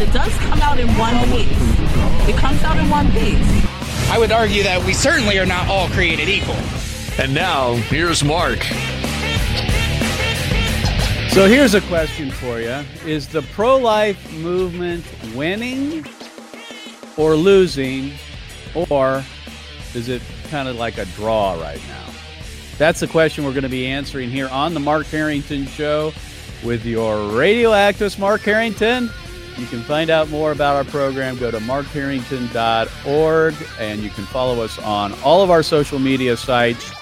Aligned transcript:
It 0.00 0.12
does 0.12 0.32
come 0.38 0.60
out 0.60 0.78
in 0.78 0.86
one 0.96 1.14
piece. 1.28 2.28
It 2.28 2.36
comes 2.36 2.62
out 2.62 2.78
in 2.78 2.88
one 2.88 3.10
piece. 3.10 3.44
I 4.10 4.16
would 4.16 4.30
argue 4.30 4.62
that 4.62 4.84
we 4.86 4.92
certainly 4.92 5.40
are 5.40 5.46
not 5.46 5.68
all 5.68 5.88
created 5.88 6.28
equal. 6.28 6.54
And 7.18 7.34
now, 7.34 7.74
here's 7.74 8.22
Mark. 8.22 8.62
So 11.30 11.48
here's 11.48 11.74
a 11.74 11.80
question 11.82 12.30
for 12.30 12.60
you 12.60 12.84
Is 13.04 13.26
the 13.26 13.42
pro 13.42 13.76
life 13.76 14.32
movement 14.34 15.04
winning 15.34 16.06
or 17.16 17.34
losing, 17.34 18.12
or 18.90 19.24
is 19.94 20.08
it 20.08 20.22
kind 20.48 20.68
of 20.68 20.76
like 20.76 20.98
a 20.98 21.06
draw 21.06 21.60
right 21.60 21.82
now? 21.88 22.06
That's 22.78 23.00
the 23.00 23.08
question 23.08 23.44
we're 23.44 23.50
going 23.50 23.64
to 23.64 23.68
be 23.68 23.88
answering 23.88 24.30
here 24.30 24.48
on 24.48 24.74
the 24.74 24.80
Mark 24.80 25.06
Harrington 25.06 25.66
Show 25.66 26.12
with 26.64 26.86
your 26.86 27.36
radio 27.36 27.70
activist, 27.70 28.20
Mark 28.20 28.42
Harrington. 28.42 29.10
You 29.58 29.66
can 29.66 29.82
find 29.82 30.08
out 30.08 30.28
more 30.28 30.52
about 30.52 30.76
our 30.76 30.84
program. 30.84 31.36
Go 31.36 31.50
to 31.50 31.58
markharrington.org 31.58 33.54
and 33.80 34.00
you 34.00 34.10
can 34.10 34.24
follow 34.26 34.62
us 34.62 34.78
on 34.78 35.12
all 35.24 35.42
of 35.42 35.50
our 35.50 35.64
social 35.64 35.98
media 35.98 36.36
sites 36.36 36.92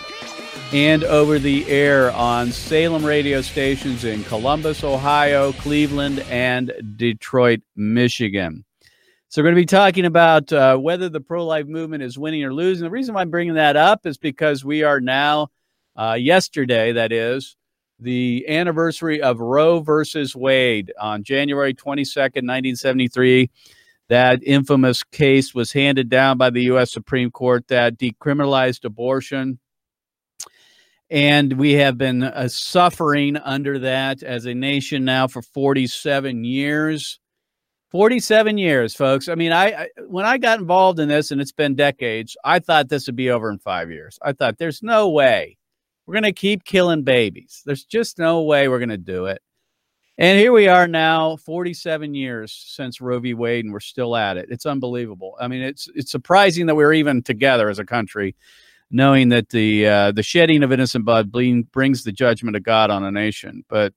and 0.72 1.04
over 1.04 1.38
the 1.38 1.68
air 1.68 2.10
on 2.12 2.50
Salem 2.50 3.04
radio 3.04 3.42
stations 3.42 4.04
in 4.04 4.24
Columbus, 4.24 4.82
Ohio, 4.82 5.52
Cleveland, 5.52 6.20
and 6.30 6.72
Detroit, 6.96 7.60
Michigan. 7.76 8.64
So, 9.28 9.42
we're 9.42 9.46
going 9.46 9.56
to 9.56 9.62
be 9.62 9.66
talking 9.66 10.06
about 10.06 10.52
uh, 10.52 10.76
whether 10.78 11.08
the 11.08 11.20
pro 11.20 11.44
life 11.44 11.66
movement 11.66 12.02
is 12.02 12.18
winning 12.18 12.42
or 12.42 12.54
losing. 12.54 12.84
The 12.84 12.90
reason 12.90 13.14
why 13.14 13.20
I'm 13.20 13.30
bringing 13.30 13.54
that 13.54 13.76
up 13.76 14.06
is 14.06 14.16
because 14.18 14.64
we 14.64 14.82
are 14.82 15.00
now, 15.00 15.48
uh, 15.94 16.16
yesterday, 16.18 16.92
that 16.92 17.12
is, 17.12 17.56
the 17.98 18.44
anniversary 18.48 19.22
of 19.22 19.40
Roe 19.40 19.80
versus 19.80 20.36
Wade 20.36 20.92
on 21.00 21.22
January 21.22 21.74
22nd, 21.74 22.44
1973. 22.44 23.50
That 24.08 24.40
infamous 24.44 25.02
case 25.02 25.54
was 25.54 25.72
handed 25.72 26.08
down 26.08 26.38
by 26.38 26.50
the 26.50 26.62
U.S. 26.64 26.92
Supreme 26.92 27.30
Court 27.30 27.66
that 27.68 27.98
decriminalized 27.98 28.84
abortion. 28.84 29.58
And 31.10 31.54
we 31.54 31.72
have 31.72 31.98
been 31.98 32.22
uh, 32.22 32.48
suffering 32.48 33.36
under 33.36 33.78
that 33.80 34.22
as 34.22 34.44
a 34.44 34.54
nation 34.54 35.04
now 35.04 35.28
for 35.28 35.42
47 35.42 36.44
years. 36.44 37.18
47 37.90 38.58
years, 38.58 38.94
folks. 38.94 39.28
I 39.28 39.36
mean, 39.36 39.52
I, 39.52 39.66
I, 39.66 39.88
when 40.08 40.26
I 40.26 40.38
got 40.38 40.58
involved 40.58 40.98
in 40.98 41.08
this, 41.08 41.30
and 41.30 41.40
it's 41.40 41.52
been 41.52 41.76
decades, 41.76 42.36
I 42.44 42.58
thought 42.58 42.88
this 42.88 43.06
would 43.06 43.16
be 43.16 43.30
over 43.30 43.48
in 43.48 43.58
five 43.58 43.90
years. 43.90 44.18
I 44.22 44.32
thought 44.32 44.58
there's 44.58 44.82
no 44.82 45.08
way 45.08 45.56
we're 46.06 46.14
going 46.14 46.22
to 46.22 46.32
keep 46.32 46.64
killing 46.64 47.02
babies. 47.02 47.62
There's 47.66 47.84
just 47.84 48.18
no 48.18 48.42
way 48.42 48.68
we're 48.68 48.78
going 48.78 48.88
to 48.90 48.96
do 48.96 49.26
it. 49.26 49.42
And 50.18 50.38
here 50.38 50.52
we 50.52 50.66
are 50.66 50.88
now, 50.88 51.36
47 51.36 52.14
years 52.14 52.50
since 52.68 53.02
Roe 53.02 53.18
v. 53.18 53.34
Wade, 53.34 53.66
and 53.66 53.72
we're 53.72 53.80
still 53.80 54.16
at 54.16 54.38
it. 54.38 54.46
It's 54.48 54.64
unbelievable. 54.64 55.36
I 55.38 55.46
mean, 55.46 55.60
it's 55.60 55.90
it's 55.94 56.10
surprising 56.10 56.66
that 56.66 56.74
we're 56.74 56.94
even 56.94 57.22
together 57.22 57.68
as 57.68 57.78
a 57.78 57.84
country, 57.84 58.34
knowing 58.90 59.28
that 59.28 59.50
the 59.50 59.86
uh, 59.86 60.12
the 60.12 60.22
shedding 60.22 60.62
of 60.62 60.72
innocent 60.72 61.04
blood 61.04 61.30
brings 61.30 62.02
the 62.02 62.12
judgment 62.12 62.56
of 62.56 62.62
God 62.62 62.88
on 62.88 63.04
a 63.04 63.10
nation. 63.10 63.62
But 63.68 63.92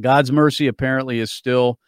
God's 0.00 0.32
mercy 0.32 0.66
apparently 0.66 1.18
is 1.20 1.30
still 1.30 1.78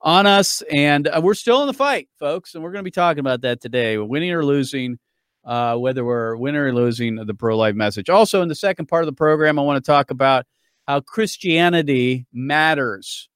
on 0.00 0.26
us, 0.26 0.62
and 0.70 1.08
uh, 1.08 1.20
we're 1.20 1.34
still 1.34 1.62
in 1.62 1.66
the 1.66 1.72
fight, 1.72 2.08
folks. 2.16 2.54
And 2.54 2.62
we're 2.62 2.70
going 2.70 2.84
to 2.84 2.88
be 2.88 2.92
talking 2.92 3.20
about 3.20 3.40
that 3.40 3.60
today, 3.60 3.98
winning 3.98 4.30
or 4.30 4.44
losing 4.44 5.00
uh, 5.50 5.76
whether 5.76 6.04
we're 6.04 6.36
winning 6.36 6.60
or 6.60 6.72
losing 6.72 7.16
the 7.16 7.34
pro 7.34 7.58
life 7.58 7.74
message. 7.74 8.08
Also, 8.08 8.40
in 8.40 8.46
the 8.46 8.54
second 8.54 8.86
part 8.86 9.02
of 9.02 9.06
the 9.06 9.12
program, 9.12 9.58
I 9.58 9.62
want 9.62 9.84
to 9.84 9.90
talk 9.90 10.12
about 10.12 10.46
how 10.86 11.00
Christianity 11.00 12.24
matters, 12.32 13.28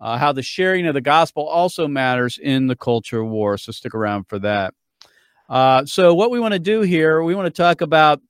uh, 0.00 0.16
how 0.16 0.32
the 0.32 0.42
sharing 0.42 0.86
of 0.86 0.94
the 0.94 1.02
gospel 1.02 1.46
also 1.46 1.86
matters 1.86 2.38
in 2.38 2.68
the 2.68 2.74
culture 2.74 3.22
war. 3.22 3.58
So 3.58 3.70
stick 3.70 3.94
around 3.94 4.24
for 4.30 4.38
that. 4.38 4.72
Uh, 5.46 5.84
so, 5.84 6.14
what 6.14 6.30
we 6.30 6.40
want 6.40 6.54
to 6.54 6.58
do 6.58 6.80
here, 6.80 7.22
we 7.22 7.34
want 7.34 7.54
to 7.54 7.62
talk 7.62 7.82
about 7.82 8.22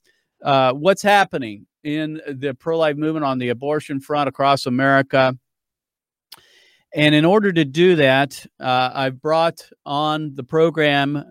uh, 0.43 0.73
what's 0.73 1.03
happening 1.03 1.69
in 1.85 2.21
the 2.27 2.55
pro 2.55 2.77
life 2.77 2.97
movement 2.97 3.25
on 3.25 3.39
the 3.39 3.51
abortion 3.51 4.01
front 4.01 4.29
across 4.29 4.67
America. 4.67 5.39
And 6.93 7.15
in 7.15 7.25
order 7.25 7.53
to 7.53 7.65
do 7.65 7.95
that, 7.97 8.45
uh, 8.59 8.91
I've 8.93 9.23
brought 9.23 9.69
on 9.87 10.35
the 10.35 10.43
program 10.43 11.31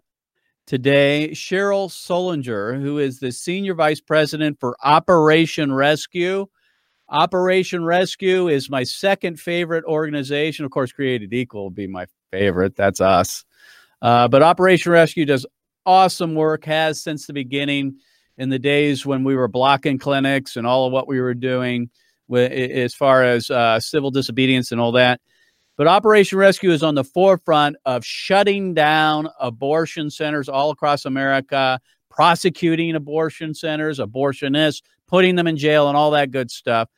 today 0.65 1.29
Cheryl 1.33 1.89
Sullenger, 1.89 2.81
who 2.81 2.97
is 2.99 3.19
the 3.19 3.31
Senior 3.31 3.73
Vice 3.73 4.01
President 4.01 4.59
for 4.59 4.75
Operation 4.83 5.73
Rescue. 5.73 6.47
Operation 7.09 7.83
Rescue 7.83 8.47
is 8.47 8.69
my 8.69 8.83
second 8.83 9.39
favorite 9.39 9.83
organization. 9.85 10.65
Of 10.65 10.71
course, 10.71 10.91
Created 10.91 11.33
Equal 11.33 11.63
will 11.63 11.69
be 11.69 11.87
my 11.87 12.05
favorite. 12.31 12.75
That's 12.75 13.01
us. 13.01 13.43
Uh, 14.01 14.27
but 14.27 14.41
Operation 14.41 14.91
Rescue 14.91 15.25
does 15.25 15.45
awesome 15.85 16.35
work, 16.35 16.65
has 16.65 17.01
since 17.01 17.27
the 17.27 17.33
beginning 17.33 17.97
in 18.37 18.49
the 18.49 18.59
days 18.59 19.05
when 19.05 19.23
we 19.23 19.35
were 19.35 19.47
blocking 19.47 19.99
clinics 19.99 20.55
and 20.55 20.65
all 20.65 20.87
of 20.87 20.93
what 20.93 21.07
we 21.07 21.19
were 21.19 21.33
doing 21.33 21.89
as 22.33 22.93
far 22.93 23.23
as 23.23 23.49
uh, 23.49 23.79
civil 23.79 24.09
disobedience 24.09 24.71
and 24.71 24.79
all 24.79 24.93
that. 24.93 25.19
But 25.77 25.87
Operation 25.87 26.37
Rescue 26.37 26.71
is 26.71 26.83
on 26.83 26.95
the 26.95 27.03
forefront 27.03 27.77
of 27.85 28.05
shutting 28.05 28.73
down 28.73 29.29
abortion 29.39 30.09
centers 30.09 30.49
all 30.49 30.69
across 30.69 31.05
America, 31.05 31.79
prosecuting 32.09 32.95
abortion 32.95 33.53
centers, 33.53 33.99
abortionists, 33.99 34.81
putting 35.07 35.35
them 35.35 35.47
in 35.47 35.57
jail, 35.57 35.87
and 35.87 35.97
all 35.97 36.11
that 36.11 36.31
good 36.31 36.51
stuff. 36.51 36.89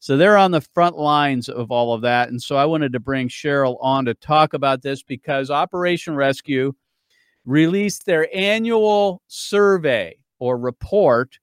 So 0.00 0.16
they're 0.16 0.36
on 0.36 0.52
the 0.52 0.60
front 0.60 0.96
lines 0.96 1.48
of 1.48 1.72
all 1.72 1.92
of 1.92 2.02
that. 2.02 2.28
And 2.28 2.40
so 2.40 2.56
I 2.56 2.66
wanted 2.66 2.92
to 2.92 3.00
bring 3.00 3.28
Cheryl 3.28 3.78
on 3.80 4.04
to 4.04 4.14
talk 4.14 4.54
about 4.54 4.82
this 4.82 5.02
because 5.02 5.50
Operation 5.50 6.14
Rescue 6.14 6.72
released 7.44 8.06
their 8.06 8.28
annual 8.36 9.22
survey 9.26 10.16
or 10.38 10.56
report 10.56 11.38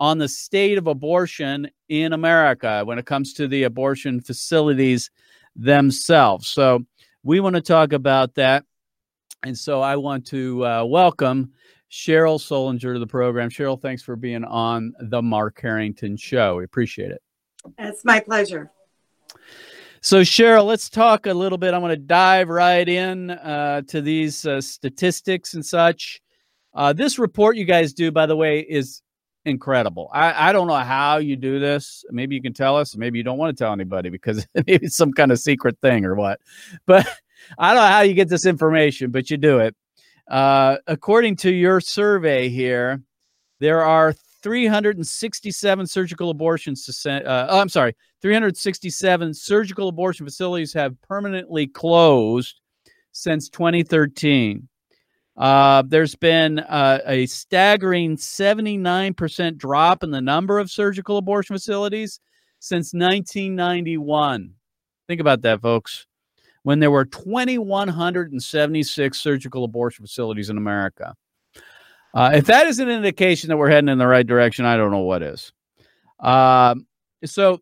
on 0.00 0.18
the 0.18 0.28
state 0.28 0.76
of 0.76 0.86
abortion 0.86 1.70
in 1.88 2.12
America 2.12 2.82
when 2.84 2.98
it 2.98 3.06
comes 3.06 3.32
to 3.34 3.48
the 3.48 3.62
abortion 3.62 4.20
facilities 4.20 5.10
themselves. 5.56 6.48
So 6.48 6.84
we 7.22 7.40
want 7.40 7.56
to 7.56 7.62
talk 7.62 7.92
about 7.92 8.34
that. 8.34 8.64
And 9.42 9.56
so 9.56 9.80
I 9.80 9.96
want 9.96 10.26
to 10.28 10.64
uh, 10.64 10.84
welcome 10.84 11.52
Cheryl 11.90 12.40
Sullenger 12.40 12.94
to 12.94 12.98
the 12.98 13.06
program. 13.06 13.50
Cheryl, 13.50 13.80
thanks 13.80 14.02
for 14.02 14.16
being 14.16 14.44
on 14.44 14.94
the 15.00 15.22
Mark 15.22 15.60
Harrington 15.60 16.16
Show. 16.16 16.56
We 16.56 16.64
appreciate 16.64 17.10
it. 17.10 17.22
It's 17.78 18.04
my 18.04 18.20
pleasure. 18.20 18.70
So, 20.00 20.20
Cheryl, 20.20 20.66
let's 20.66 20.90
talk 20.90 21.26
a 21.26 21.32
little 21.32 21.56
bit. 21.56 21.72
I'm 21.72 21.80
going 21.80 21.90
to 21.90 21.96
dive 21.96 22.48
right 22.48 22.86
in 22.86 23.30
uh, 23.30 23.82
to 23.88 24.02
these 24.02 24.44
uh, 24.44 24.60
statistics 24.60 25.54
and 25.54 25.64
such. 25.64 26.20
Uh, 26.74 26.92
this 26.92 27.18
report 27.18 27.56
you 27.56 27.64
guys 27.64 27.94
do, 27.94 28.10
by 28.10 28.26
the 28.26 28.36
way, 28.36 28.60
is 28.60 29.00
incredible. 29.44 30.10
I, 30.12 30.50
I 30.50 30.52
don't 30.52 30.66
know 30.66 30.74
how 30.74 31.18
you 31.18 31.36
do 31.36 31.58
this. 31.58 32.04
Maybe 32.10 32.34
you 32.34 32.42
can 32.42 32.52
tell 32.52 32.76
us. 32.76 32.96
Maybe 32.96 33.18
you 33.18 33.24
don't 33.24 33.38
want 33.38 33.56
to 33.56 33.64
tell 33.64 33.72
anybody 33.72 34.10
because 34.10 34.46
maybe 34.54 34.74
it's 34.74 34.96
some 34.96 35.12
kind 35.12 35.32
of 35.32 35.38
secret 35.38 35.78
thing 35.80 36.04
or 36.04 36.14
what. 36.14 36.40
But 36.86 37.06
I 37.58 37.74
don't 37.74 37.82
know 37.82 37.88
how 37.88 38.00
you 38.00 38.14
get 38.14 38.28
this 38.28 38.46
information, 38.46 39.10
but 39.10 39.30
you 39.30 39.36
do 39.36 39.58
it. 39.58 39.74
Uh, 40.28 40.78
according 40.86 41.36
to 41.36 41.52
your 41.52 41.80
survey 41.80 42.48
here, 42.48 43.02
there 43.60 43.82
are 43.82 44.14
367 44.42 45.86
surgical 45.86 46.30
abortions 46.30 46.84
to. 46.86 47.10
Uh, 47.10 47.46
oh, 47.50 47.60
I'm 47.60 47.68
sorry, 47.68 47.94
367 48.22 49.34
surgical 49.34 49.88
abortion 49.88 50.24
facilities 50.26 50.72
have 50.72 51.00
permanently 51.02 51.66
closed 51.66 52.60
since 53.12 53.48
2013. 53.48 54.68
Uh, 55.36 55.82
there's 55.86 56.14
been 56.14 56.60
uh, 56.60 57.00
a 57.06 57.26
staggering 57.26 58.16
79% 58.16 59.56
drop 59.56 60.04
in 60.04 60.10
the 60.10 60.20
number 60.20 60.58
of 60.58 60.70
surgical 60.70 61.16
abortion 61.16 61.56
facilities 61.56 62.20
since 62.60 62.94
1991. 62.94 64.52
Think 65.08 65.20
about 65.20 65.42
that, 65.42 65.60
folks. 65.60 66.06
When 66.62 66.78
there 66.78 66.90
were 66.90 67.04
2,176 67.04 69.20
surgical 69.20 69.64
abortion 69.64 70.06
facilities 70.06 70.50
in 70.50 70.56
America. 70.56 71.14
Uh, 72.14 72.30
if 72.34 72.46
that 72.46 72.66
is 72.66 72.78
an 72.78 72.88
indication 72.88 73.48
that 73.48 73.56
we're 73.56 73.68
heading 73.68 73.88
in 73.88 73.98
the 73.98 74.06
right 74.06 74.26
direction, 74.26 74.64
I 74.64 74.76
don't 74.76 74.92
know 74.92 75.00
what 75.00 75.22
is. 75.22 75.52
Uh, 76.20 76.76
so, 77.24 77.60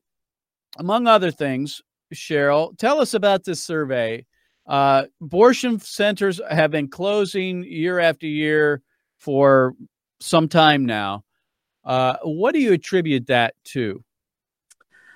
among 0.76 1.06
other 1.06 1.30
things, 1.30 1.80
Cheryl, 2.14 2.76
tell 2.78 3.00
us 3.00 3.14
about 3.14 3.44
this 3.44 3.62
survey 3.62 4.26
Uh, 4.66 5.04
abortion 5.20 5.78
centers 5.80 6.40
have 6.48 6.70
been 6.70 6.88
closing 6.88 7.64
year 7.64 7.98
after 7.98 8.26
year 8.26 8.82
for 9.18 9.74
some 10.20 10.48
time 10.48 10.86
now. 10.86 11.24
Uh, 11.84 12.16
what 12.22 12.52
do 12.52 12.60
you 12.60 12.72
attribute 12.72 13.26
that 13.26 13.54
to? 13.64 14.02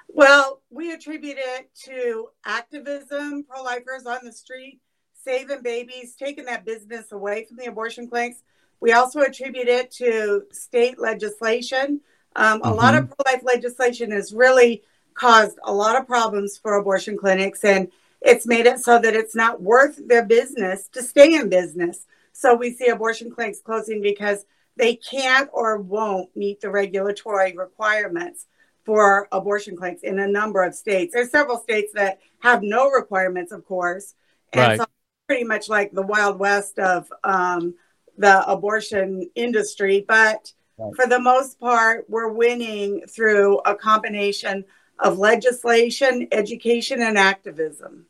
Well, 0.08 0.62
we 0.70 0.92
attribute 0.92 1.36
it 1.38 1.68
to 1.84 2.28
activism, 2.44 3.44
pro 3.44 3.62
lifers 3.62 4.06
on 4.06 4.20
the 4.24 4.32
street, 4.32 4.80
saving 5.24 5.62
babies, 5.62 6.16
taking 6.16 6.46
that 6.46 6.64
business 6.64 7.12
away 7.12 7.44
from 7.44 7.58
the 7.58 7.66
abortion 7.66 8.08
clinics. 8.08 8.42
We 8.80 8.92
also 8.92 9.20
attribute 9.20 9.68
it 9.68 9.90
to 9.92 10.44
state 10.52 10.98
legislation. 10.98 12.00
Um, 12.34 12.60
mm-hmm. 12.60 12.70
A 12.70 12.74
lot 12.74 12.94
of 12.94 13.04
mm-hmm. 13.04 13.12
pro 13.12 13.32
life 13.32 13.42
legislation 13.44 14.10
has 14.10 14.32
really 14.32 14.82
caused 15.14 15.58
a 15.64 15.72
lot 15.72 16.00
of 16.00 16.06
problems 16.06 16.58
for 16.58 16.74
abortion 16.74 17.16
clinics, 17.16 17.64
and 17.64 17.88
it's 18.26 18.46
made 18.46 18.66
it 18.66 18.80
so 18.80 18.98
that 18.98 19.14
it's 19.14 19.34
not 19.34 19.62
worth 19.62 20.00
their 20.06 20.24
business 20.24 20.88
to 20.88 21.02
stay 21.02 21.34
in 21.34 21.48
business. 21.48 22.06
So 22.32 22.54
we 22.54 22.74
see 22.74 22.88
abortion 22.88 23.30
clinics 23.30 23.60
closing 23.60 24.02
because 24.02 24.44
they 24.76 24.96
can't 24.96 25.48
or 25.52 25.78
won't 25.78 26.36
meet 26.36 26.60
the 26.60 26.70
regulatory 26.70 27.56
requirements 27.56 28.46
for 28.84 29.26
abortion 29.32 29.76
clinics 29.76 30.02
in 30.02 30.18
a 30.18 30.28
number 30.28 30.62
of 30.62 30.74
states. 30.74 31.14
There's 31.14 31.30
several 31.30 31.58
states 31.58 31.92
that 31.94 32.18
have 32.40 32.62
no 32.62 32.90
requirements, 32.90 33.52
of 33.52 33.64
course, 33.64 34.14
and 34.52 34.68
right. 34.68 34.78
so 34.78 34.86
pretty 35.26 35.44
much 35.44 35.68
like 35.68 35.92
the 35.92 36.02
wild 36.02 36.38
west 36.38 36.78
of 36.78 37.10
um, 37.24 37.74
the 38.18 38.48
abortion 38.48 39.28
industry. 39.34 40.04
But 40.06 40.52
right. 40.78 40.94
for 40.94 41.06
the 41.06 41.18
most 41.18 41.58
part, 41.58 42.04
we're 42.08 42.32
winning 42.32 43.02
through 43.08 43.58
a 43.60 43.74
combination 43.74 44.64
of 44.98 45.18
legislation, 45.18 46.28
education, 46.32 47.02
and 47.02 47.18
activism. 47.18 48.06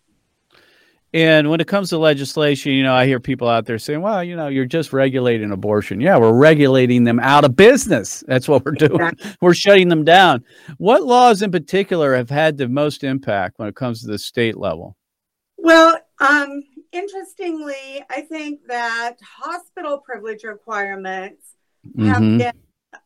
And 1.12 1.48
when 1.48 1.60
it 1.60 1.68
comes 1.68 1.90
to 1.90 1.98
legislation, 1.98 2.72
you 2.72 2.82
know, 2.82 2.92
I 2.92 3.06
hear 3.06 3.20
people 3.20 3.48
out 3.48 3.64
there 3.64 3.78
saying, 3.78 4.02
well, 4.02 4.22
you 4.22 4.36
know, 4.36 4.48
you're 4.48 4.66
just 4.66 4.92
regulating 4.92 5.52
abortion. 5.52 6.00
Yeah, 6.00 6.18
we're 6.18 6.32
regulating 6.32 7.04
them 7.04 7.20
out 7.20 7.44
of 7.44 7.56
business. 7.56 8.24
That's 8.26 8.48
what 8.48 8.64
we're 8.64 8.72
doing. 8.72 9.00
Exactly. 9.00 9.30
We're 9.40 9.54
shutting 9.54 9.88
them 9.88 10.04
down. 10.04 10.44
What 10.78 11.04
laws 11.04 11.42
in 11.42 11.52
particular 11.52 12.14
have 12.16 12.28
had 12.28 12.56
the 12.56 12.68
most 12.68 13.04
impact 13.04 13.58
when 13.58 13.68
it 13.68 13.76
comes 13.76 14.02
to 14.02 14.08
the 14.08 14.18
state 14.18 14.56
level? 14.56 14.96
Well, 15.56 15.96
um, 16.18 16.62
interestingly, 16.92 18.02
I 18.10 18.22
think 18.22 18.60
that 18.66 19.16
hospital 19.22 19.98
privilege 19.98 20.44
requirements 20.44 21.52
mm-hmm. 21.86 22.06
have 22.06 22.20
been 22.20 22.52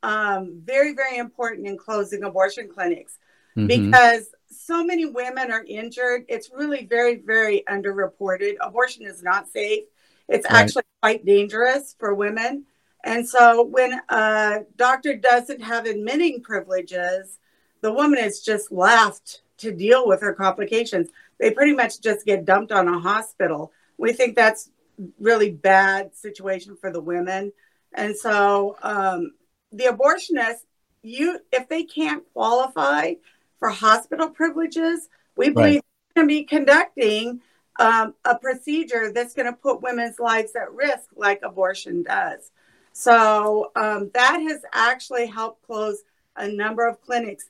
um, 0.02 0.60
very, 0.64 0.94
very 0.94 1.18
important 1.18 1.66
in 1.66 1.76
closing 1.76 2.24
abortion 2.24 2.68
clinics 2.72 3.18
mm-hmm. 3.56 3.66
because 3.66 4.30
so 4.70 4.84
many 4.84 5.04
women 5.04 5.50
are 5.50 5.64
injured. 5.66 6.24
It's 6.28 6.48
really 6.54 6.86
very, 6.86 7.16
very 7.16 7.64
underreported. 7.68 8.54
Abortion 8.60 9.04
is 9.04 9.20
not 9.20 9.48
safe. 9.48 9.82
It's 10.28 10.44
right. 10.48 10.62
actually 10.62 10.84
quite 11.02 11.26
dangerous 11.26 11.96
for 11.98 12.14
women. 12.14 12.66
And 13.02 13.28
so 13.28 13.64
when 13.64 14.00
a 14.10 14.60
doctor 14.76 15.16
doesn't 15.16 15.60
have 15.60 15.86
admitting 15.86 16.42
privileges, 16.42 17.40
the 17.80 17.92
woman 17.92 18.20
is 18.20 18.42
just 18.42 18.70
left 18.70 19.42
to 19.58 19.72
deal 19.72 20.06
with 20.06 20.20
her 20.20 20.34
complications. 20.34 21.10
They 21.40 21.50
pretty 21.50 21.74
much 21.74 22.00
just 22.00 22.24
get 22.24 22.44
dumped 22.44 22.70
on 22.70 22.86
a 22.86 23.00
hospital. 23.00 23.72
We 23.98 24.12
think 24.12 24.36
that's 24.36 24.70
really 25.18 25.50
bad 25.50 26.14
situation 26.14 26.76
for 26.80 26.92
the 26.92 27.00
women. 27.00 27.52
And 27.92 28.16
so 28.16 28.76
um, 28.82 29.32
the 29.72 29.86
abortionist, 29.86 30.60
you 31.02 31.40
if 31.50 31.68
they 31.68 31.82
can't 31.82 32.22
qualify, 32.34 33.14
for 33.60 33.68
hospital 33.68 34.30
privileges, 34.30 35.08
we 35.36 35.50
believe 35.50 35.74
right. 35.74 36.14
going 36.16 36.28
to 36.28 36.34
be 36.34 36.42
conducting 36.44 37.40
um, 37.78 38.14
a 38.24 38.36
procedure 38.36 39.12
that's 39.12 39.34
going 39.34 39.46
to 39.46 39.52
put 39.52 39.82
women's 39.82 40.18
lives 40.18 40.56
at 40.56 40.72
risk, 40.72 41.10
like 41.14 41.40
abortion 41.44 42.02
does. 42.02 42.50
So 42.92 43.70
um, 43.76 44.10
that 44.14 44.40
has 44.40 44.62
actually 44.72 45.26
helped 45.26 45.64
close 45.64 46.02
a 46.36 46.48
number 46.48 46.88
of 46.88 47.00
clinics. 47.00 47.44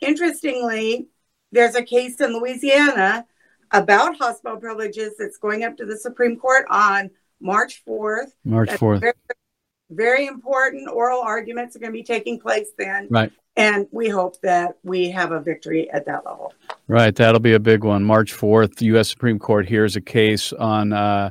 Interestingly, 0.00 1.08
there's 1.52 1.74
a 1.74 1.82
case 1.82 2.20
in 2.20 2.32
Louisiana 2.32 3.26
about 3.72 4.16
hospital 4.16 4.56
privileges 4.56 5.14
that's 5.18 5.36
going 5.36 5.64
up 5.64 5.76
to 5.76 5.84
the 5.84 5.96
Supreme 5.96 6.38
Court 6.38 6.64
on 6.70 7.10
March 7.40 7.84
4th. 7.86 8.32
March 8.44 8.70
4th. 8.70 9.00
Very, 9.00 9.12
very 9.90 10.26
important 10.26 10.88
oral 10.88 11.20
arguments 11.20 11.76
are 11.76 11.80
going 11.80 11.92
to 11.92 11.98
be 11.98 12.04
taking 12.04 12.38
place 12.40 12.68
then. 12.78 13.08
Right 13.10 13.32
and 13.56 13.86
we 13.90 14.08
hope 14.08 14.40
that 14.42 14.76
we 14.84 15.10
have 15.10 15.32
a 15.32 15.40
victory 15.40 15.90
at 15.90 16.04
that 16.06 16.24
level. 16.24 16.52
Right, 16.88 17.14
that'll 17.14 17.40
be 17.40 17.54
a 17.54 17.60
big 17.60 17.84
one. 17.84 18.04
March 18.04 18.32
fourth, 18.32 18.76
the 18.76 18.86
U.S. 18.86 19.08
Supreme 19.08 19.38
Court 19.38 19.68
hears 19.68 19.96
a 19.96 20.00
case 20.00 20.52
on. 20.52 20.92
Uh, 20.92 21.30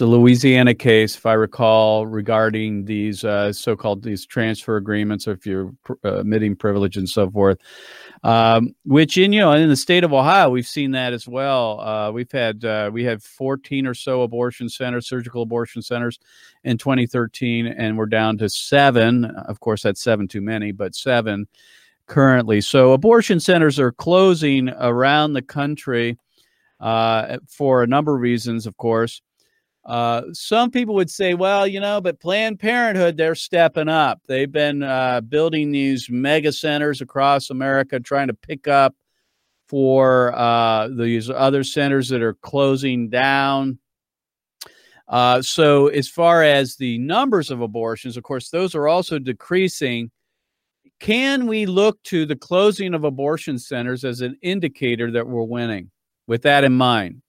it's 0.00 0.06
a 0.06 0.06
Louisiana 0.06 0.74
case, 0.74 1.14
if 1.14 1.26
I 1.26 1.34
recall, 1.34 2.06
regarding 2.06 2.86
these 2.86 3.22
uh, 3.22 3.52
so-called 3.52 4.02
these 4.02 4.24
transfer 4.24 4.76
agreements, 4.78 5.28
or 5.28 5.32
if 5.32 5.44
you're 5.44 5.74
uh, 6.06 6.20
admitting 6.20 6.56
privilege 6.56 6.96
and 6.96 7.06
so 7.06 7.30
forth. 7.30 7.58
Um, 8.24 8.74
which 8.86 9.18
in 9.18 9.34
you 9.34 9.40
know 9.40 9.52
in 9.52 9.68
the 9.68 9.76
state 9.76 10.02
of 10.02 10.14
Ohio, 10.14 10.48
we've 10.48 10.66
seen 10.66 10.92
that 10.92 11.12
as 11.12 11.28
well. 11.28 11.80
Uh, 11.80 12.10
we've 12.12 12.32
had 12.32 12.64
uh, 12.64 12.88
we 12.90 13.04
had 13.04 13.22
14 13.22 13.86
or 13.86 13.92
so 13.92 14.22
abortion 14.22 14.70
centers, 14.70 15.06
surgical 15.06 15.42
abortion 15.42 15.82
centers, 15.82 16.18
in 16.64 16.78
2013, 16.78 17.66
and 17.66 17.98
we're 17.98 18.06
down 18.06 18.38
to 18.38 18.48
seven. 18.48 19.26
Of 19.26 19.60
course, 19.60 19.82
that's 19.82 20.02
seven 20.02 20.28
too 20.28 20.40
many, 20.40 20.72
but 20.72 20.94
seven 20.94 21.46
currently. 22.06 22.62
So 22.62 22.94
abortion 22.94 23.38
centers 23.38 23.78
are 23.78 23.92
closing 23.92 24.70
around 24.70 25.34
the 25.34 25.42
country 25.42 26.16
uh, 26.80 27.36
for 27.46 27.82
a 27.82 27.86
number 27.86 28.14
of 28.14 28.22
reasons, 28.22 28.66
of 28.66 28.78
course. 28.78 29.20
Uh, 29.84 30.22
some 30.32 30.70
people 30.70 30.94
would 30.94 31.10
say, 31.10 31.34
well, 31.34 31.66
you 31.66 31.80
know, 31.80 32.00
but 32.00 32.20
Planned 32.20 32.58
Parenthood, 32.58 33.16
they're 33.16 33.34
stepping 33.34 33.88
up. 33.88 34.20
They've 34.26 34.50
been 34.50 34.82
uh, 34.82 35.22
building 35.22 35.72
these 35.72 36.10
mega 36.10 36.52
centers 36.52 37.00
across 37.00 37.50
America, 37.50 37.98
trying 37.98 38.28
to 38.28 38.34
pick 38.34 38.68
up 38.68 38.94
for 39.68 40.36
uh, 40.36 40.88
these 40.88 41.30
other 41.30 41.64
centers 41.64 42.08
that 42.08 42.22
are 42.22 42.34
closing 42.34 43.08
down. 43.08 43.78
Uh, 45.08 45.42
so, 45.42 45.88
as 45.88 46.08
far 46.08 46.44
as 46.44 46.76
the 46.76 46.98
numbers 46.98 47.50
of 47.50 47.60
abortions, 47.60 48.16
of 48.16 48.22
course, 48.22 48.50
those 48.50 48.74
are 48.74 48.86
also 48.86 49.18
decreasing. 49.18 50.10
Can 51.00 51.46
we 51.46 51.66
look 51.66 52.00
to 52.04 52.26
the 52.26 52.36
closing 52.36 52.94
of 52.94 53.04
abortion 53.04 53.58
centers 53.58 54.04
as 54.04 54.20
an 54.20 54.36
indicator 54.42 55.10
that 55.12 55.26
we're 55.26 55.42
winning 55.42 55.90
with 56.26 56.42
that 56.42 56.62
in 56.62 56.74
mind? 56.74 57.22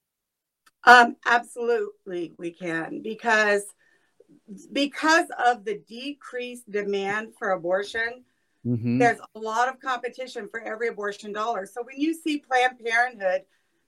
Um, 0.84 1.16
absolutely, 1.24 2.34
we 2.38 2.50
can 2.50 3.02
because 3.02 3.64
because 4.72 5.26
of 5.44 5.64
the 5.64 5.80
decreased 5.88 6.70
demand 6.70 7.32
for 7.38 7.50
abortion. 7.52 8.24
Mm-hmm. 8.66 8.98
There's 8.98 9.18
a 9.34 9.38
lot 9.38 9.68
of 9.68 9.80
competition 9.80 10.48
for 10.48 10.60
every 10.60 10.88
abortion 10.88 11.32
dollar. 11.32 11.66
So 11.66 11.82
when 11.82 12.00
you 12.00 12.14
see 12.14 12.38
Planned 12.38 12.78
Parenthood, 12.84 13.42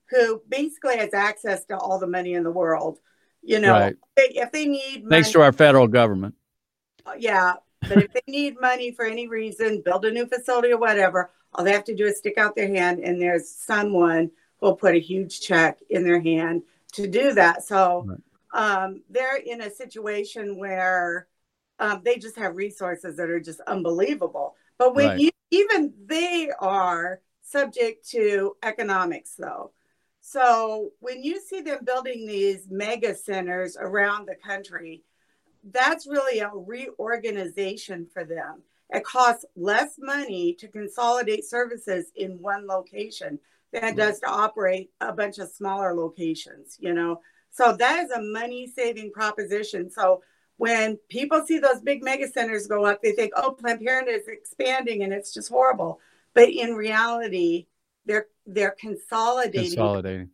who 0.09 0.41
basically 0.49 0.97
has 0.97 1.13
access 1.13 1.63
to 1.65 1.77
all 1.77 1.97
the 1.97 2.07
money 2.07 2.33
in 2.33 2.43
the 2.43 2.51
world, 2.51 2.99
you 3.41 3.59
know, 3.59 3.71
right. 3.71 3.95
they, 4.15 4.23
if 4.35 4.51
they 4.51 4.65
need 4.65 5.03
money, 5.03 5.09
thanks 5.09 5.31
to 5.31 5.41
our 5.41 5.53
federal 5.53 5.87
government, 5.87 6.35
uh, 7.05 7.13
yeah. 7.17 7.53
But 7.81 8.03
if 8.03 8.13
they 8.13 8.23
need 8.27 8.59
money 8.59 8.91
for 8.91 9.05
any 9.05 9.27
reason, 9.27 9.81
build 9.81 10.05
a 10.05 10.11
new 10.11 10.25
facility 10.25 10.71
or 10.71 10.77
whatever, 10.77 11.31
all 11.53 11.63
they 11.63 11.71
have 11.71 11.83
to 11.85 11.95
do 11.95 12.05
is 12.05 12.17
stick 12.17 12.37
out 12.37 12.55
their 12.55 12.67
hand, 12.67 12.99
and 12.99 13.21
there's 13.21 13.49
someone 13.49 14.31
who'll 14.59 14.75
put 14.75 14.95
a 14.95 14.99
huge 14.99 15.41
check 15.41 15.79
in 15.89 16.03
their 16.03 16.19
hand 16.19 16.63
to 16.95 17.07
do 17.07 17.33
that. 17.33 17.63
So 17.63 18.05
right. 18.53 18.83
um, 18.83 19.01
they're 19.09 19.37
in 19.37 19.61
a 19.61 19.69
situation 19.69 20.57
where 20.57 21.27
um, 21.79 22.01
they 22.03 22.17
just 22.17 22.37
have 22.37 22.55
resources 22.55 23.17
that 23.17 23.29
are 23.29 23.39
just 23.39 23.61
unbelievable. 23.61 24.55
But 24.77 24.95
when 24.95 25.07
right. 25.07 25.19
you, 25.19 25.31
even 25.51 25.93
they 26.05 26.51
are 26.59 27.21
subject 27.41 28.09
to 28.09 28.55
economics, 28.63 29.35
though. 29.37 29.71
So 30.21 30.91
when 30.99 31.23
you 31.23 31.39
see 31.39 31.61
them 31.61 31.85
building 31.85 32.25
these 32.25 32.67
mega 32.69 33.13
centers 33.13 33.77
around 33.79 34.27
the 34.27 34.35
country, 34.35 35.03
that's 35.71 36.07
really 36.07 36.39
a 36.39 36.49
reorganization 36.53 38.07
for 38.11 38.23
them. 38.23 38.63
It 38.89 39.03
costs 39.03 39.45
less 39.55 39.95
money 39.99 40.53
to 40.59 40.67
consolidate 40.67 41.45
services 41.45 42.11
in 42.15 42.41
one 42.41 42.67
location 42.67 43.39
than 43.79 43.95
does 43.95 44.19
to 44.19 44.29
operate 44.29 44.91
a 45.01 45.11
bunch 45.11 45.37
of 45.39 45.49
smaller 45.49 45.93
locations, 45.93 46.77
you 46.79 46.93
know. 46.93 47.21
So 47.51 47.75
that 47.77 48.03
is 48.03 48.11
a 48.11 48.21
money 48.21 48.67
saving 48.67 49.11
proposition. 49.11 49.89
So 49.89 50.21
when 50.57 50.97
people 51.09 51.45
see 51.45 51.59
those 51.59 51.81
big 51.81 52.03
mega 52.03 52.27
centers 52.27 52.67
go 52.67 52.85
up, 52.85 53.01
they 53.01 53.11
think, 53.11 53.33
oh, 53.35 53.51
Planned 53.51 53.81
Parenthood 53.81 54.21
is 54.21 54.27
expanding 54.27 55.03
and 55.03 55.13
it's 55.13 55.33
just 55.33 55.49
horrible. 55.49 55.99
But 56.33 56.49
in 56.49 56.75
reality, 56.75 57.67
they're 58.05 58.27
they're 58.45 58.75
consolidating, 58.79 59.71
consolidating. 59.71 60.29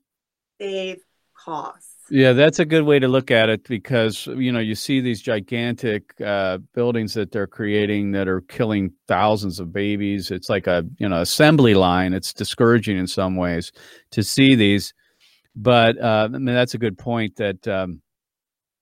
save 0.60 1.02
costs. 1.34 1.96
Yeah, 2.14 2.34
that's 2.34 2.60
a 2.60 2.66
good 2.66 2.84
way 2.84 3.00
to 3.00 3.08
look 3.08 3.32
at 3.32 3.48
it 3.48 3.64
because 3.70 4.28
you 4.28 4.52
know 4.52 4.60
you 4.60 4.76
see 4.76 5.00
these 5.00 5.22
gigantic 5.22 6.20
uh, 6.20 6.58
buildings 6.74 7.14
that 7.14 7.32
they're 7.32 7.48
creating 7.48 8.12
that 8.12 8.28
are 8.28 8.42
killing 8.42 8.92
thousands 9.08 9.62
of 9.62 9.72
babies. 9.72 10.30
It's 10.30 10.50
like 10.50 10.68
a 10.68 10.84
you 10.98 11.08
know 11.08 11.22
assembly 11.22 11.74
line. 11.74 12.14
It's 12.14 12.34
discouraging 12.34 12.98
in 12.98 13.08
some 13.08 13.38
ways 13.38 13.72
to 14.12 14.24
see 14.24 14.56
these. 14.56 14.94
But 15.56 15.98
uh, 16.00 16.26
I 16.34 16.38
mean, 16.38 16.46
that's 16.46 16.74
a 16.74 16.78
good 16.80 16.98
point 16.98 17.38
that 17.38 17.66
um, 17.70 18.02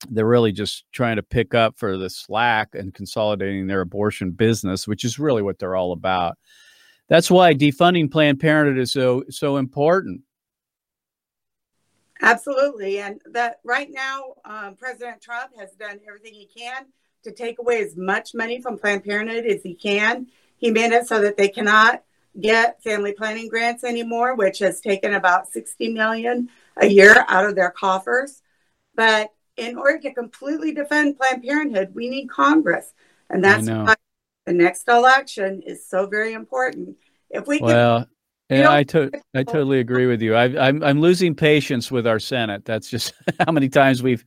they're 0.10 0.28
really 0.28 0.52
just 0.54 0.86
trying 0.94 1.18
to 1.18 1.24
pick 1.24 1.54
up 1.56 1.78
for 1.80 1.98
the 1.98 2.10
slack 2.10 2.70
and 2.74 2.94
consolidating 2.94 3.68
their 3.68 3.82
abortion 3.82 4.32
business, 4.32 4.88
which 4.88 5.06
is 5.06 5.20
really 5.20 5.44
what 5.44 5.60
they're 5.60 5.76
all 5.76 5.94
about. 5.94 6.38
That's 7.10 7.32
why 7.32 7.54
defunding 7.54 8.12
Planned 8.12 8.40
Parenthood 8.40 8.80
is 8.82 8.92
so 8.94 9.24
so 9.30 9.58
important. 9.58 10.22
Absolutely, 12.22 13.00
and 13.00 13.22
that 13.32 13.60
right 13.64 13.90
now, 13.90 14.34
um, 14.44 14.76
President 14.76 15.22
Trump 15.22 15.52
has 15.58 15.72
done 15.72 16.00
everything 16.08 16.34
he 16.34 16.50
can 16.54 16.86
to 17.24 17.32
take 17.32 17.60
away 17.60 17.82
as 17.82 17.96
much 17.96 18.34
money 18.34 18.62
from 18.62 18.78
Planned 18.78 19.04
Parenthood 19.04 19.46
as 19.46 19.64
he 19.64 19.74
can. 19.74 20.28
He 20.58 20.72
made 20.72 20.92
it 20.92 21.08
so 21.08 21.22
that 21.22 21.38
they 21.38 21.48
cannot 21.48 22.04
get 22.40 22.82
family 22.84 23.14
planning 23.14 23.48
grants 23.48 23.84
anymore, 23.84 24.36
which 24.36 24.60
has 24.60 24.82
taken 24.82 25.14
about 25.14 25.52
60 25.52 25.94
million 25.94 26.50
a 26.78 26.88
year 26.88 27.26
out 27.28 27.46
of 27.46 27.56
their 27.56 27.72
coffers. 27.72 28.42
But 28.96 29.32
in 29.58 29.78
order 29.78 30.00
to 30.00 30.14
completely 30.14 30.74
defend 30.74 31.18
Planned 31.18 31.44
Parenthood, 31.44 31.94
we 31.94 32.10
need 32.10 32.30
Congress. 32.30 32.94
And 33.30 33.44
that's 33.44 33.68
why 33.70 33.96
the 34.46 34.54
next 34.54 34.88
election 34.88 35.62
is 35.62 35.88
so 35.88 36.08
very 36.08 36.34
important. 36.34 36.98
If 37.30 37.48
we 37.48 37.60
well, 37.60 38.00
can, 38.00 38.08
yeah, 38.50 38.72
I, 38.72 38.84
to- 38.84 39.12
I 39.36 39.44
totally 39.44 39.80
agree 39.80 40.08
with 40.08 40.22
you. 40.22 40.36
I, 40.36 40.68
I'm 40.68 40.84
I'm 40.84 41.02
losing 41.02 41.36
patience 41.36 41.92
with 41.92 42.08
our 42.08 42.20
Senate. 42.20 42.66
That's 42.66 42.90
just 42.90 43.14
how 43.46 43.52
many 43.52 43.70
times 43.70 44.02
we've 44.02 44.26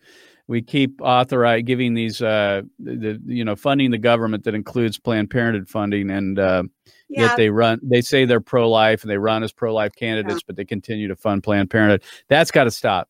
we 0.49 0.63
keep 0.63 1.01
authorizing 1.01 1.65
giving 1.65 1.95
these 1.95 2.21
uh 2.21 2.63
the 2.79 3.21
you 3.27 3.45
know 3.45 3.57
funding 3.57 3.91
the 3.91 3.99
government 3.99 4.45
that 4.45 4.55
includes 4.55 4.99
Planned 4.99 5.31
Parenthood 5.31 5.69
funding 5.69 6.11
and 6.11 6.39
uh, 6.39 6.63
yeah. 7.09 7.23
yet 7.23 7.37
they 7.37 7.51
run 7.51 7.81
they 7.83 8.01
say 8.01 8.25
they're 8.25 8.41
pro 8.41 8.69
life 8.69 9.03
and 9.03 9.11
they 9.11 9.19
run 9.19 9.43
as 9.43 9.53
pro 9.53 9.75
life 9.75 9.93
candidates, 9.97 10.37
yeah. 10.37 10.45
but 10.47 10.57
they 10.57 10.65
continue 10.65 11.09
to 11.09 11.17
fund 11.17 11.43
Planned 11.43 11.71
Parenthood. 11.71 12.03
That's 12.29 12.51
got 12.51 12.65
to 12.65 12.71
stop. 12.71 13.09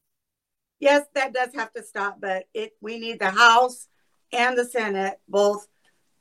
Yes, 0.80 1.06
that 1.14 1.32
does 1.32 1.54
have 1.54 1.72
to 1.74 1.82
stop, 1.82 2.18
but 2.20 2.44
it 2.54 2.72
we 2.80 2.98
need 2.98 3.18
the 3.18 3.30
House 3.30 3.88
and 4.32 4.56
the 4.56 4.64
Senate 4.64 5.20
both 5.28 5.66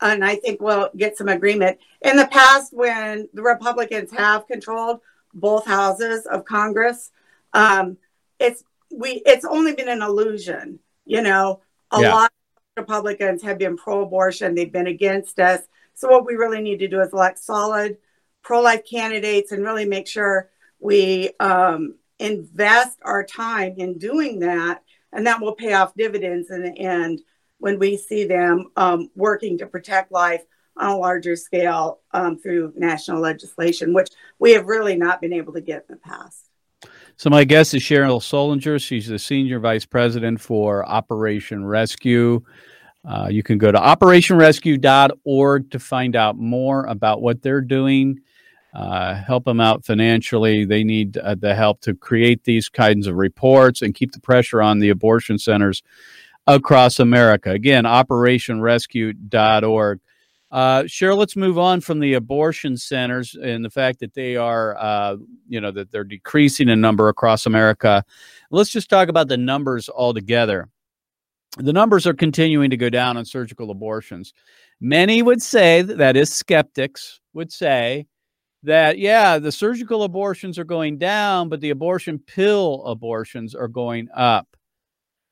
and 0.02 0.26
I 0.26 0.36
think 0.36 0.62
we'll 0.62 0.90
get 0.96 1.18
some 1.18 1.30
agreement. 1.30 1.80
In 2.02 2.18
the 2.18 2.28
past, 2.28 2.74
when 2.74 3.30
the 3.34 3.42
Republicans 3.42 4.12
have 4.12 4.48
controlled 4.48 5.00
both 5.34 5.66
houses 5.66 6.26
of 6.26 6.46
Congress, 6.46 7.12
um, 7.54 7.98
it's 8.40 8.64
we 8.90 9.22
it's 9.26 9.46
only 9.46 9.74
been 9.74 9.90
an 9.90 10.02
illusion 10.02 10.80
you 11.06 11.22
know, 11.22 11.62
a 11.92 12.02
yeah. 12.02 12.14
lot 12.14 12.32
of 12.78 12.84
Republicans 12.84 13.44
have 13.44 13.58
been 13.58 13.78
pro 13.78 14.04
abortion, 14.04 14.56
they've 14.56 14.72
been 14.72 14.88
against 14.88 15.40
us. 15.40 15.62
So, 15.94 16.10
what 16.10 16.26
we 16.26 16.36
really 16.36 16.62
need 16.62 16.80
to 16.80 16.88
do 16.88 17.02
is 17.02 17.12
elect 17.12 17.40
solid 17.40 17.98
pro 18.42 18.62
life 18.62 18.84
candidates 18.90 19.52
and 19.52 19.64
really 19.64 19.86
make 19.86 20.08
sure 20.08 20.50
we 20.80 21.32
um, 21.40 21.96
invest 22.20 22.98
our 23.04 23.24
time 23.24 23.76
in 23.78 23.98
doing 23.98 24.40
that. 24.40 24.84
And 25.12 25.28
that 25.28 25.42
will 25.42 25.54
pay 25.54 25.74
off 25.74 25.94
dividends 25.96 26.50
in 26.50 26.64
the 26.64 26.78
end 26.78 27.22
when 27.62 27.78
we 27.78 27.96
see 27.96 28.26
them 28.26 28.72
um, 28.76 29.10
working 29.16 29.58
to 29.60 29.68
protect 29.68 30.12
life 30.12 30.44
on 30.78 30.90
a 30.90 30.98
larger 30.98 31.36
scale 31.36 32.00
um, 32.12 32.38
through 32.38 32.74
national 32.76 33.22
legislation, 33.22 33.94
which 33.94 34.10
we 34.40 34.52
have 34.52 34.66
really 34.66 34.96
not 34.96 35.22
been 35.22 35.32
able 35.32 35.54
to 35.54 35.62
get 35.62 35.86
in 35.88 35.96
the 35.96 35.98
past. 35.98 36.50
So 37.18 37.30
my 37.30 37.44
guest 37.44 37.76
is 37.76 37.84
Cheryl 37.84 38.20
Sullenger. 38.20 38.82
She's 38.82 39.08
the 39.08 39.20
senior 39.20 39.60
vice 39.60 39.86
president 39.86 40.42
for 40.42 40.88
Operation 40.90 41.64
Rescue. 41.64 42.42
Uh, 43.08 43.28
you 43.30 43.44
can 43.44 43.60
go 43.60 43.72
to 43.72 43.78
operationrescue.org 43.78 45.72
to 45.72 45.80
find 45.80 46.16
out 46.16 46.38
more 46.38 46.86
about 46.86 47.22
what 47.22 47.44
they're 47.44 47.62
doing. 47.62 48.22
Uh, 48.74 49.16
help 49.16 49.46
them 49.46 49.60
out 49.60 49.86
financially. 49.86 50.66
They 50.66 50.84
need 50.84 51.18
uh, 51.18 51.36
the 51.36 51.54
help 51.54 51.82
to 51.82 51.94
create 51.94 52.44
these 52.44 52.70
kinds 52.70 53.06
of 53.06 53.16
reports 53.16 53.84
and 53.84 53.94
keep 53.94 54.14
the 54.14 54.20
pressure 54.20 54.62
on 54.62 54.80
the 54.80 54.90
abortion 54.90 55.38
centers 55.38 55.84
across 56.48 57.00
America. 57.00 57.52
Again, 57.52 57.86
operationrescue.org. 57.86 60.00
Uh, 60.52 60.84
Cheryl, 60.84 61.18
let's 61.18 61.38
move 61.38 61.58
on 61.58 61.80
from 61.80 62.00
the 62.00 62.16
abortion 62.16 62.76
centers 62.76 63.36
and 63.36 63.64
the 63.64 63.70
fact 63.70 64.00
that 64.00 64.14
they 64.14 64.36
are, 64.36 64.76
uh, 64.78 65.16
you 65.48 65.62
know, 65.62 65.72
that 65.72 65.92
they're 65.92 66.04
decreasing 66.04 66.68
in 66.68 66.82
number 66.82 67.08
across 67.08 67.46
America. 67.46 68.04
Let's 68.50 68.70
just 68.70 68.90
talk 68.90 69.08
about 69.08 69.30
the 69.30 69.38
numbers 69.38 69.88
altogether. 69.88 70.68
The 71.58 71.74
numbers 71.74 72.06
are 72.06 72.14
continuing 72.14 72.70
to 72.70 72.78
go 72.78 72.90
down 72.90 73.18
on 73.18 73.26
surgical 73.26 73.72
abortions. 73.72 74.34
Many 74.82 75.22
would 75.22 75.42
say 75.42 75.82
that 75.82 76.18
is 76.18 76.34
skeptics 76.34 77.22
would 77.34 77.52
say 77.52 78.08
that 78.64 78.98
yeah, 78.98 79.40
the 79.40 79.52
surgical 79.52 80.04
abortions 80.04 80.60
are 80.60 80.64
going 80.64 80.98
down, 80.98 81.50
but 81.50 81.62
the 81.62 81.72
abortion 81.72 82.20
pill 82.20 82.84
abortions 82.86 83.56
are 83.56 83.68
going 83.68 84.10
up, 84.14 84.48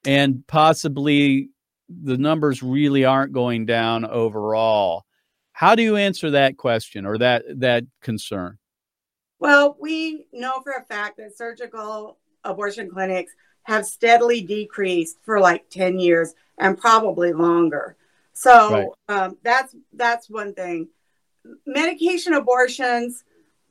and 0.05 0.45
possibly 0.47 1.49
the 1.89 2.17
numbers 2.17 2.61
really 2.61 3.05
aren't 3.05 3.33
going 3.33 3.65
down 3.65 4.05
overall. 4.05 5.05
How 5.53 5.75
do 5.75 5.83
you 5.83 5.97
answer 5.97 6.31
that 6.31 6.57
question 6.57 7.05
or 7.05 7.17
that 7.17 7.43
that 7.59 7.85
concern? 8.01 8.57
Well, 9.39 9.77
we 9.79 10.25
know 10.31 10.61
for 10.61 10.73
a 10.73 10.83
fact 10.83 11.17
that 11.17 11.37
surgical 11.37 12.17
abortion 12.43 12.89
clinics 12.89 13.33
have 13.63 13.85
steadily 13.85 14.41
decreased 14.41 15.17
for 15.23 15.39
like 15.39 15.69
10 15.69 15.99
years 15.99 16.33
and 16.57 16.77
probably 16.77 17.33
longer. 17.33 17.95
So 18.33 18.71
right. 18.71 18.87
um, 19.09 19.37
that's 19.43 19.75
that's 19.93 20.29
one 20.29 20.53
thing. 20.53 20.87
Medication 21.65 22.33
abortions 22.33 23.23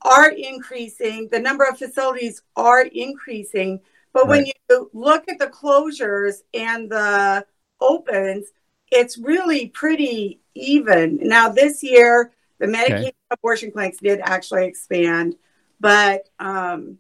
are 0.03 0.31
increasing. 0.31 1.29
The 1.31 1.41
number 1.41 1.65
of 1.65 1.79
facilities 1.79 2.43
are 2.57 2.83
increasing. 2.83 3.81
But 4.19 4.27
right. 4.27 4.39
when 4.39 4.47
you 4.47 4.91
look 4.93 5.29
at 5.29 5.39
the 5.39 5.47
closures 5.47 6.43
and 6.53 6.91
the 6.91 7.47
opens, 7.81 8.47
it's 8.91 9.17
really 9.17 9.69
pretty 9.69 10.41
even. 10.55 11.21
Now, 11.23 11.49
this 11.49 11.85
year, 11.85 12.33
the 12.59 12.67
Medicaid 12.67 13.01
okay. 13.01 13.13
abortion 13.31 13.71
clinics 13.71 13.99
did 13.99 14.19
actually 14.25 14.67
expand, 14.67 15.37
but 15.79 16.29
um, 16.41 16.99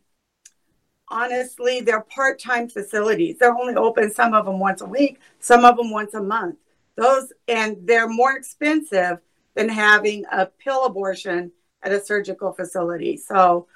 honestly, 1.08 1.80
they're 1.80 2.02
part 2.02 2.38
time 2.38 2.68
facilities. 2.68 3.38
They're 3.38 3.58
only 3.58 3.74
open, 3.74 4.12
some 4.12 4.32
of 4.32 4.46
them 4.46 4.60
once 4.60 4.80
a 4.82 4.86
week, 4.86 5.18
some 5.40 5.64
of 5.64 5.76
them 5.76 5.90
once 5.90 6.14
a 6.14 6.22
month. 6.22 6.54
Those, 6.94 7.32
and 7.48 7.78
they're 7.82 8.08
more 8.08 8.36
expensive 8.36 9.18
than 9.56 9.68
having 9.68 10.24
a 10.30 10.46
pill 10.46 10.84
abortion 10.84 11.50
at 11.82 11.90
a 11.90 12.00
surgical 12.00 12.52
facility. 12.52 13.16
So 13.16 13.66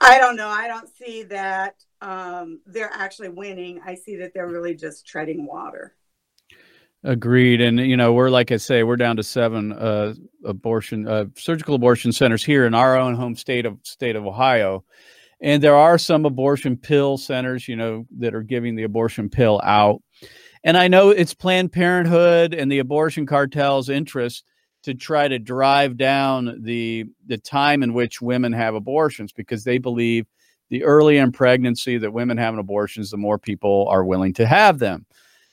I 0.00 0.16
don't 0.16 0.36
know. 0.36 0.48
I 0.48 0.66
don't 0.66 0.88
see 0.96 1.24
that 1.24 1.74
um, 2.00 2.60
they're 2.66 2.92
actually 2.92 3.28
winning. 3.28 3.80
I 3.84 3.94
see 3.94 4.16
that 4.16 4.32
they're 4.34 4.48
really 4.48 4.74
just 4.74 5.06
treading 5.06 5.46
water. 5.46 5.94
Agreed, 7.02 7.62
and 7.62 7.78
you 7.78 7.96
know 7.96 8.12
we're 8.12 8.28
like 8.28 8.52
I 8.52 8.58
say, 8.58 8.82
we're 8.82 8.96
down 8.96 9.16
to 9.16 9.22
seven 9.22 9.72
uh, 9.72 10.14
abortion 10.44 11.08
uh, 11.08 11.26
surgical 11.34 11.74
abortion 11.74 12.12
centers 12.12 12.44
here 12.44 12.66
in 12.66 12.74
our 12.74 12.98
own 12.98 13.14
home 13.14 13.34
state 13.34 13.64
of 13.64 13.78
state 13.84 14.16
of 14.16 14.26
Ohio, 14.26 14.84
and 15.40 15.62
there 15.62 15.76
are 15.76 15.96
some 15.96 16.26
abortion 16.26 16.76
pill 16.76 17.16
centers, 17.16 17.66
you 17.66 17.76
know, 17.76 18.06
that 18.18 18.34
are 18.34 18.42
giving 18.42 18.74
the 18.74 18.82
abortion 18.82 19.30
pill 19.30 19.60
out. 19.64 20.02
And 20.62 20.76
I 20.76 20.88
know 20.88 21.08
it's 21.08 21.32
Planned 21.32 21.72
Parenthood 21.72 22.52
and 22.52 22.70
the 22.70 22.80
abortion 22.80 23.24
cartel's 23.24 23.88
interest 23.88 24.44
to 24.82 24.94
try 24.94 25.26
to 25.28 25.38
drive 25.38 25.96
down 25.96 26.62
the 26.62 27.06
the 27.26 27.38
time 27.38 27.82
in 27.82 27.94
which 27.94 28.20
women 28.20 28.52
have 28.52 28.74
abortions 28.74 29.32
because 29.32 29.64
they 29.64 29.78
believe 29.78 30.26
the 30.70 30.84
earlier 30.84 31.22
in 31.22 31.32
pregnancy 31.32 31.98
that 31.98 32.12
women 32.12 32.38
have 32.38 32.56
abortions, 32.56 33.10
the 33.10 33.16
more 33.16 33.38
people 33.38 33.86
are 33.90 34.04
willing 34.04 34.32
to 34.34 34.46
have 34.46 34.78
them. 34.78 35.04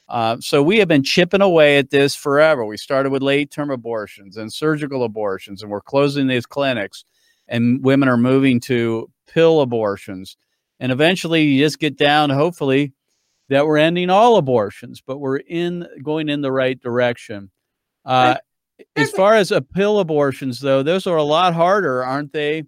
Uh, 0.08 0.38
so 0.40 0.64
we 0.64 0.78
have 0.78 0.88
been 0.88 1.04
chipping 1.04 1.42
away 1.42 1.78
at 1.78 1.90
this 1.90 2.16
forever. 2.16 2.64
We 2.64 2.78
started 2.78 3.12
with 3.12 3.22
late 3.22 3.52
term 3.52 3.70
abortions 3.70 4.38
and 4.38 4.52
surgical 4.52 5.04
abortions, 5.04 5.62
and 5.62 5.72
we're 5.72 5.82
closing 5.82 6.28
these 6.28 6.46
clinics, 6.46 7.04
and 7.48 7.84
women 7.84 8.08
are 8.08 8.18
moving 8.18 8.60
to 8.62 9.10
pill 9.28 9.60
abortions. 9.60 10.38
And 10.80 10.92
eventually, 10.92 11.44
you 11.44 11.64
just 11.64 11.80
get 11.80 11.98
down, 11.98 12.30
hopefully, 12.30 12.94
that 13.50 13.66
we're 13.66 13.78
ending 13.78 14.10
all 14.10 14.38
abortions, 14.38 15.02
but 15.06 15.18
we're 15.18 15.38
in 15.38 15.88
going 16.04 16.30
in 16.30 16.42
the 16.42 16.52
right 16.52 16.80
direction. 16.80 17.50
Uh, 18.06 18.36
as 18.96 19.12
far 19.12 19.34
as 19.34 19.52
a 19.52 19.62
pill 19.62 20.00
abortions, 20.00 20.60
though, 20.60 20.84
those 20.84 21.08
are 21.08 21.18
a 21.18 21.24
lot 21.24 21.54
harder, 21.54 22.04
aren't 22.04 22.32
they, 22.32 22.64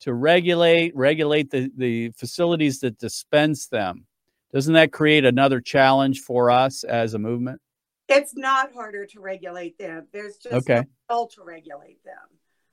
to 0.00 0.14
regulate, 0.14 0.96
regulate 0.96 1.50
the, 1.50 1.70
the 1.76 2.10
facilities 2.10 2.80
that 2.80 2.98
dispense 2.98 3.66
them 3.66 4.06
doesn't 4.52 4.74
that 4.74 4.92
create 4.92 5.24
another 5.24 5.60
challenge 5.60 6.20
for 6.20 6.50
us 6.50 6.84
as 6.84 7.14
a 7.14 7.18
movement? 7.18 7.60
It's 8.08 8.34
not 8.34 8.72
harder 8.72 9.04
to 9.06 9.20
regulate 9.20 9.78
them. 9.78 10.06
There's 10.12 10.38
just 10.38 10.54
okay. 10.54 10.84
no 11.10 11.28
to 11.34 11.42
regulate 11.44 12.02
them. 12.04 12.14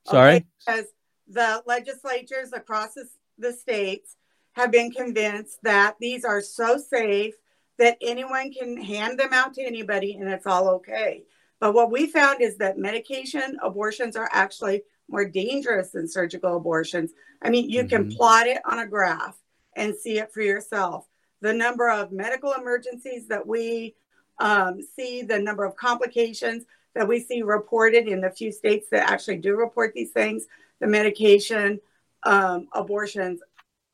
Sorry? 0.06 0.36
Okay? 0.36 0.46
Because 0.66 0.84
the 1.28 1.62
legislatures 1.66 2.52
across 2.54 2.94
the, 2.94 3.06
the 3.38 3.52
states 3.52 4.16
have 4.52 4.72
been 4.72 4.90
convinced 4.90 5.58
that 5.62 5.96
these 6.00 6.24
are 6.24 6.40
so 6.40 6.78
safe 6.78 7.34
that 7.78 7.98
anyone 8.00 8.50
can 8.52 8.80
hand 8.80 9.18
them 9.18 9.34
out 9.34 9.52
to 9.54 9.62
anybody 9.62 10.16
and 10.16 10.30
it's 10.30 10.46
all 10.46 10.68
okay. 10.68 11.24
But 11.60 11.74
what 11.74 11.90
we 11.90 12.06
found 12.06 12.40
is 12.40 12.56
that 12.56 12.78
medication 12.78 13.58
abortions 13.62 14.16
are 14.16 14.30
actually 14.32 14.82
more 15.08 15.24
dangerous 15.24 15.90
than 15.90 16.08
surgical 16.08 16.56
abortions. 16.56 17.12
I 17.42 17.50
mean, 17.50 17.70
you 17.70 17.80
mm-hmm. 17.80 17.88
can 17.88 18.10
plot 18.10 18.46
it 18.46 18.60
on 18.64 18.78
a 18.78 18.86
graph 18.86 19.36
and 19.76 19.94
see 19.94 20.18
it 20.18 20.32
for 20.32 20.42
yourself 20.42 21.06
the 21.40 21.52
number 21.52 21.90
of 21.90 22.12
medical 22.12 22.52
emergencies 22.52 23.28
that 23.28 23.46
we 23.46 23.94
um, 24.38 24.80
see, 24.96 25.22
the 25.22 25.38
number 25.38 25.64
of 25.64 25.76
complications 25.76 26.64
that 26.94 27.06
we 27.06 27.20
see 27.20 27.42
reported 27.42 28.08
in 28.08 28.20
the 28.20 28.30
few 28.30 28.50
states 28.50 28.88
that 28.90 29.08
actually 29.10 29.36
do 29.36 29.54
report 29.56 29.92
these 29.94 30.10
things, 30.10 30.46
the 30.80 30.86
medication 30.86 31.78
um, 32.22 32.68
abortions 32.72 33.40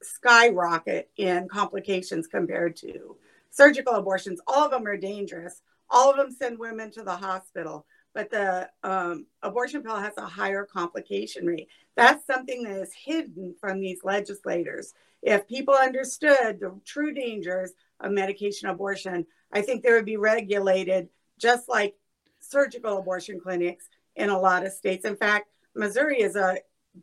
skyrocket 0.03 1.11
in 1.17 1.49
complications 1.49 2.27
compared 2.27 2.77
to 2.77 3.17
surgical 3.51 3.95
abortions. 3.95 4.41
All 4.47 4.65
of 4.65 4.71
them 4.71 4.87
are 4.87 4.97
dangerous. 4.97 5.61
All 5.91 6.11
of 6.11 6.17
them 6.17 6.31
send 6.31 6.59
women 6.59 6.91
to 6.93 7.03
the 7.03 7.17
hospital, 7.17 7.87
but 8.15 8.31
the 8.31 8.69
um, 8.83 9.27
abortion 9.43 9.83
pill 9.83 9.97
has 9.97 10.17
a 10.17 10.27
higher 10.27 10.65
complication 10.65 11.47
rate. 11.47 11.69
That's 11.97 12.27
something 12.27 12.63
that 12.65 12.81
is 12.81 12.93
hidden 12.93 13.55
from 13.61 13.81
these 13.81 14.01
legislators. 14.05 14.95
If 15.23 15.47
people 15.47 15.75
understood 15.75 16.61
the 16.61 16.79
true 16.85 17.13
dangers 17.15 17.73
of 18.01 18.13
medication 18.13 18.69
abortion, 18.69 19.27
I 19.53 19.63
think 19.63 19.83
they 19.83 19.93
would 19.93 20.05
be 20.05 20.17
regulated 20.17 21.09
just 21.39 21.69
like 21.69 21.95
surgical 22.41 22.99
abortion 22.99 23.41
clinics 23.41 23.89
in 24.17 24.29
a 24.29 24.39
lot 24.39 24.67
of 24.67 24.73
states. 24.73 25.05
In 25.05 25.17
fact, 25.17 25.49
Missouri 25.75 26.21
is 26.21 26.37
a 26.37 26.59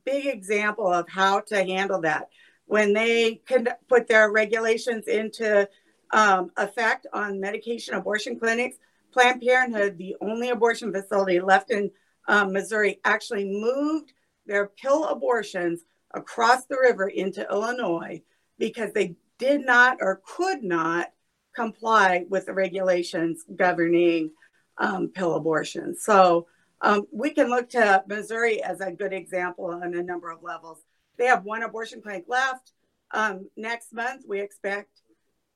big 0.06 0.28
example 0.28 0.92
of 0.92 1.10
how 1.10 1.40
to 1.42 1.64
handle 1.64 2.02
that. 2.02 2.30
When 2.66 2.94
they 2.94 3.42
can 3.48 3.68
put 3.88 4.08
their 4.08 4.32
regulations 4.32 5.08
into 5.08 5.68
um, 6.12 6.52
effect 6.58 7.08
on 7.14 7.40
medication 7.40 7.96
abortion 7.96 8.38
clinics, 8.38 8.78
Planned 9.12 9.42
Parenthood, 9.42 9.98
the 9.98 10.16
only 10.22 10.50
abortion 10.50 10.92
facility 10.92 11.40
left 11.40 11.72
in 11.72 11.92
um, 12.28 12.54
Missouri, 12.54 13.00
actually 13.04 13.46
moved 13.46 14.14
their 14.46 14.68
pill 14.68 15.06
abortions 15.06 15.82
across 16.14 16.66
the 16.66 16.78
river 16.78 17.08
into 17.08 17.48
Illinois 17.50 18.22
because 18.58 18.92
they 18.94 19.16
did 19.38 19.66
not 19.66 19.98
or 20.02 20.22
could 20.26 20.64
not 20.64 21.12
comply 21.56 22.26
with 22.30 22.46
the 22.46 22.54
regulations 22.54 23.44
governing 23.56 24.32
um, 24.78 25.08
pill 25.10 25.36
abortion. 25.36 25.96
So 25.96 26.48
um, 26.82 27.06
we 27.12 27.32
can 27.32 27.50
look 27.50 27.70
to 27.70 28.04
Missouri 28.08 28.64
as 28.64 28.80
a 28.80 28.92
good 28.92 29.14
example 29.14 29.66
on 29.66 29.94
a 29.94 30.04
number 30.04 30.30
of 30.30 30.44
levels. 30.44 30.80
They 31.18 31.26
have 31.26 31.44
one 31.44 31.64
abortion 31.64 32.02
clinic 32.02 32.26
left. 32.28 32.72
Um, 33.12 33.50
next 33.58 33.92
month, 33.92 34.24
we 34.28 34.40
expect 34.40 35.02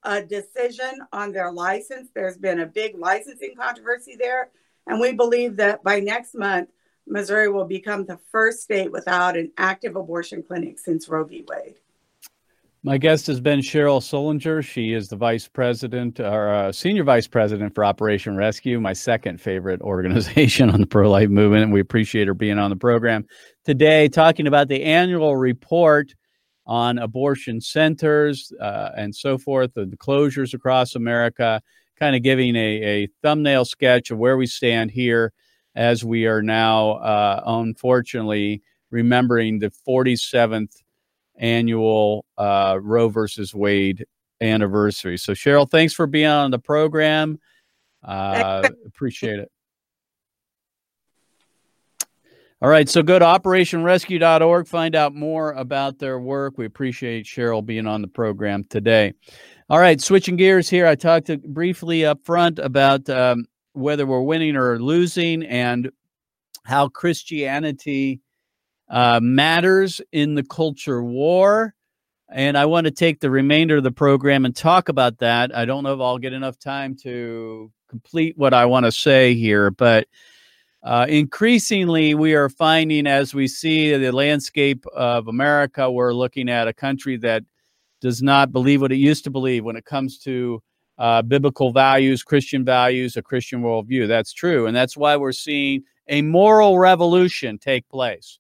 a 0.04 0.22
decision 0.22 1.00
on 1.12 1.32
their 1.32 1.52
license. 1.52 2.10
There's 2.14 2.38
been 2.38 2.60
a 2.60 2.66
big 2.66 2.98
licensing 2.98 3.56
controversy 3.58 4.16
there. 4.20 4.50
And 4.88 5.00
we 5.00 5.14
believe 5.14 5.56
that 5.58 5.84
by 5.84 6.00
next 6.00 6.36
month, 6.36 6.70
Missouri 7.08 7.50
will 7.50 7.66
become 7.66 8.06
the 8.06 8.20
first 8.32 8.62
state 8.62 8.92
without 8.92 9.38
an 9.38 9.52
active 9.58 9.96
abortion 9.96 10.44
clinic 10.44 10.80
since 10.80 11.08
Roe 11.08 11.24
v. 11.24 11.46
Wade. 11.48 11.76
My 12.86 12.98
guest 12.98 13.28
has 13.28 13.40
been 13.40 13.62
Cheryl 13.62 14.02
Sullenger. 14.02 14.62
She 14.62 14.92
is 14.92 15.08
the 15.08 15.16
vice 15.16 15.48
president 15.48 16.20
or 16.20 16.54
uh, 16.54 16.72
senior 16.74 17.06
vice 17.06 17.28
president 17.28 17.74
for 17.74 17.86
Operation 17.86 18.36
Rescue, 18.36 18.78
my 18.82 18.92
second 18.92 19.40
favorite 19.40 19.82
organization 19.84 20.70
on 20.70 20.82
the 20.82 20.88
pro 20.88 21.10
life 21.10 21.30
movement. 21.30 21.64
And 21.64 21.74
we 21.74 21.80
appreciate 21.80 22.28
her 22.28 22.34
being 22.34 22.60
on 22.60 22.70
the 22.70 22.76
program 22.76 23.26
today, 23.64 24.10
talking 24.10 24.48
about 24.48 24.68
the 24.68 24.84
annual 24.84 25.38
report 25.38 26.14
on 26.66 26.98
abortion 26.98 27.60
centers 27.60 28.52
uh, 28.62 28.92
and 28.96 29.16
so 29.16 29.38
forth, 29.38 29.74
the, 29.74 29.86
the 29.86 29.98
closures 29.98 30.54
across 30.54 30.96
America, 30.96 31.62
kind 32.00 32.16
of 32.16 32.24
giving 32.24 32.56
a, 32.56 32.84
a, 32.84 33.08
thumbnail 33.22 33.66
sketch 33.66 34.12
of 34.12 34.18
where 34.18 34.38
we 34.38 34.46
stand 34.46 34.92
here 34.92 35.34
as 35.76 36.04
we 36.04 36.26
are 36.26 36.42
now, 36.42 36.92
uh, 36.94 37.42
unfortunately, 37.46 38.62
remembering 38.92 39.60
the 39.60 39.72
47th 39.88 40.84
annual 41.38 42.26
uh, 42.38 42.78
Roe 42.82 43.10
versus 43.10 43.54
Wade 43.54 44.06
anniversary. 44.40 45.18
So, 45.18 45.34
Cheryl, 45.34 45.70
thanks 45.70 45.94
for 45.94 46.08
being 46.08 46.28
on 46.28 46.52
the 46.52 46.60
program. 46.60 47.40
Uh, 48.04 48.70
appreciate 48.86 49.40
it. 49.40 49.52
All 52.64 52.70
right, 52.70 52.88
so 52.88 53.04
go 53.04 53.20
to 53.20 53.26
operationrescue.org, 53.26 54.70
find 54.70 54.96
out 54.96 55.14
more 55.14 55.52
about 55.52 56.00
their 56.00 56.18
work. 56.18 56.58
We 56.58 56.64
appreciate 56.66 57.26
Cheryl 57.26 57.66
being 57.66 57.86
on 57.86 58.02
the 58.02 58.08
program 58.08 58.64
today. 58.64 59.16
All 59.70 59.80
right, 59.80 60.00
switching 60.00 60.38
gears 60.38 60.70
here, 60.70 60.88
I 60.88 60.96
talked 60.96 61.28
to, 61.28 61.38
briefly 61.40 62.06
up 62.06 62.24
front 62.24 62.60
about 62.60 63.10
um, 63.10 63.48
whether 63.74 64.06
we're 64.06 64.22
winning 64.22 64.56
or 64.56 64.80
losing 64.80 65.44
and 65.44 65.92
how 66.64 66.88
Christianity 66.88 68.22
uh, 68.90 69.20
matters 69.22 70.00
in 70.14 70.36
the 70.36 70.44
culture 70.44 71.04
war. 71.04 71.76
And 72.30 72.58
I 72.58 72.66
want 72.68 72.86
to 72.86 72.92
take 72.92 73.20
the 73.20 73.30
remainder 73.30 73.76
of 73.76 73.84
the 73.84 73.92
program 73.92 74.46
and 74.46 74.56
talk 74.56 74.88
about 74.88 75.18
that. 75.18 75.54
I 75.54 75.66
don't 75.66 75.84
know 75.84 75.96
if 75.96 76.00
I'll 76.00 76.18
get 76.18 76.32
enough 76.32 76.58
time 76.60 76.96
to 77.04 77.74
complete 77.90 78.38
what 78.38 78.54
I 78.54 78.68
want 78.68 78.86
to 78.86 78.92
say 78.94 79.34
here, 79.34 79.70
but 79.70 80.08
uh, 80.84 81.06
increasingly, 81.08 82.14
we 82.14 82.34
are 82.34 82.50
finding 82.50 83.08
as 83.08 83.34
we 83.34 83.48
see 83.48 83.96
the 83.96 84.12
landscape 84.12 84.86
of 84.94 85.28
America, 85.28 85.90
we're 85.90 86.14
looking 86.14 86.50
at 86.50 86.68
a 86.68 86.74
country 86.74 87.16
that 87.18 87.44
does 88.02 88.22
not 88.22 88.52
believe 88.52 88.82
what 88.82 88.92
it 88.92 88.98
used 88.98 89.24
to 89.24 89.30
believe 89.30 89.64
when 89.64 89.78
it 89.78 89.86
comes 89.86 90.18
to 90.20 90.62
uh, 90.98 91.22
biblical 91.22 91.72
values, 91.72 92.22
Christian 92.22 92.66
values, 92.66 93.16
a 93.16 93.22
Christian 93.22 93.62
worldview. 93.62 94.10
That's 94.10 94.34
true. 94.34 94.68
And 94.68 94.76
that's 94.76 94.98
why 94.98 95.16
we're 95.16 95.32
seeing 95.32 95.84
a 96.10 96.22
moral 96.22 96.78
revolution 96.78 97.58
take 97.58 97.88
place 97.88 98.40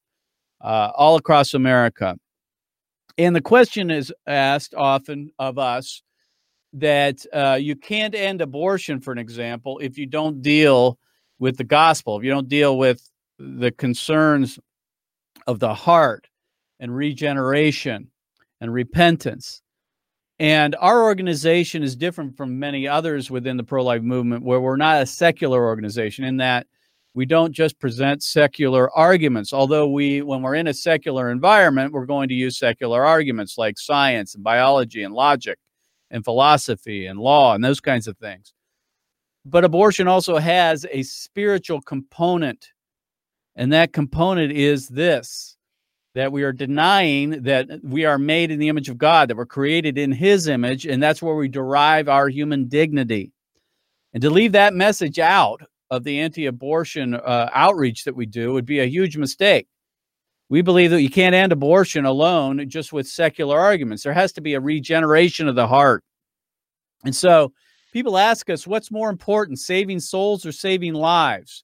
uh, 0.59 0.91
all 0.95 1.15
across 1.15 1.53
America. 1.53 2.17
And 3.17 3.33
the 3.33 3.41
question 3.41 3.89
is 3.89 4.13
asked 4.27 4.73
often 4.75 5.31
of 5.39 5.57
us 5.57 6.03
that 6.73 7.25
uh, 7.31 7.57
you 7.61 7.75
can't 7.75 8.15
end 8.15 8.41
abortion, 8.41 8.99
for 8.99 9.13
an 9.13 9.19
example, 9.19 9.79
if 9.79 9.97
you 9.97 10.07
don't 10.07 10.41
deal 10.41 10.97
with 11.39 11.57
the 11.57 11.63
gospel, 11.63 12.17
if 12.17 12.23
you 12.23 12.29
don't 12.29 12.49
deal 12.49 12.77
with 12.77 13.09
the 13.39 13.71
concerns 13.71 14.59
of 15.47 15.59
the 15.59 15.73
heart 15.73 16.27
and 16.79 16.95
regeneration 16.95 18.09
and 18.61 18.73
repentance. 18.73 19.61
And 20.39 20.75
our 20.79 21.03
organization 21.03 21.83
is 21.83 21.95
different 21.95 22.37
from 22.37 22.59
many 22.59 22.87
others 22.87 23.29
within 23.29 23.57
the 23.57 23.63
pro 23.63 23.83
life 23.83 24.01
movement, 24.01 24.43
where 24.43 24.59
we're 24.59 24.77
not 24.77 25.01
a 25.01 25.05
secular 25.05 25.63
organization 25.63 26.23
in 26.25 26.37
that 26.37 26.67
we 27.15 27.25
don't 27.25 27.53
just 27.53 27.79
present 27.79 28.23
secular 28.23 28.91
arguments, 28.91 29.53
although 29.53 29.87
we, 29.87 30.21
when 30.21 30.41
we're 30.41 30.55
in 30.55 30.67
a 30.67 30.73
secular 30.73 31.29
environment, 31.29 31.93
we're 31.93 32.07
going 32.07 32.27
to 32.29 32.33
use 32.33 32.57
secular 32.57 33.05
arguments 33.05 33.57
like 33.57 33.77
science 33.77 34.33
and 34.33 34.43
biology 34.43 35.03
and 35.03 35.13
logic 35.13 35.59
and 36.09 36.23
philosophy 36.23 37.05
and 37.05 37.19
law 37.19 37.53
and 37.53 37.63
those 37.63 37.79
kinds 37.79 38.07
of 38.07 38.17
things. 38.17 38.53
But 39.45 39.65
abortion 39.65 40.07
also 40.07 40.37
has 40.37 40.85
a 40.91 41.03
spiritual 41.03 41.81
component, 41.81 42.69
and 43.55 43.73
that 43.73 43.93
component 43.93 44.51
is 44.53 44.87
this 44.87 45.57
that 46.15 46.31
we 46.31 46.43
are 46.43 46.53
denying 46.53 47.41
that 47.41 47.67
we 47.81 48.05
are 48.05 48.19
made 48.19 48.51
in 48.51 48.59
the 48.59 48.69
image 48.69 48.87
of 48.87 48.99
God, 48.99 49.29
that 49.29 49.37
we're 49.37 49.47
created 49.47 49.97
in 49.97 50.11
His 50.11 50.47
image, 50.47 50.85
and 50.85 51.01
that's 51.01 51.23
where 51.23 51.35
we 51.35 51.47
derive 51.47 52.07
our 52.07 52.29
human 52.29 52.67
dignity. 52.67 53.31
And 54.13 54.21
to 54.21 54.29
leave 54.29 54.51
that 54.51 54.75
message 54.75 55.17
out 55.17 55.61
of 55.89 56.03
the 56.03 56.19
anti 56.19 56.45
abortion 56.45 57.15
uh, 57.15 57.49
outreach 57.51 58.03
that 58.03 58.15
we 58.15 58.25
do 58.25 58.53
would 58.53 58.65
be 58.65 58.79
a 58.79 58.85
huge 58.85 59.17
mistake. 59.17 59.67
We 60.49 60.61
believe 60.61 60.91
that 60.91 61.01
you 61.01 61.09
can't 61.09 61.35
end 61.35 61.51
abortion 61.51 62.05
alone 62.05 62.69
just 62.69 62.93
with 62.93 63.07
secular 63.07 63.59
arguments. 63.59 64.03
There 64.03 64.13
has 64.13 64.33
to 64.33 64.41
be 64.41 64.53
a 64.53 64.59
regeneration 64.59 65.47
of 65.47 65.55
the 65.55 65.67
heart. 65.67 66.03
And 67.05 67.15
so 67.15 67.53
people 67.93 68.17
ask 68.17 68.49
us, 68.49 68.67
what's 68.67 68.91
more 68.91 69.09
important, 69.09 69.59
saving 69.59 69.99
souls 69.99 70.45
or 70.45 70.51
saving 70.51 70.95
lives? 70.95 71.63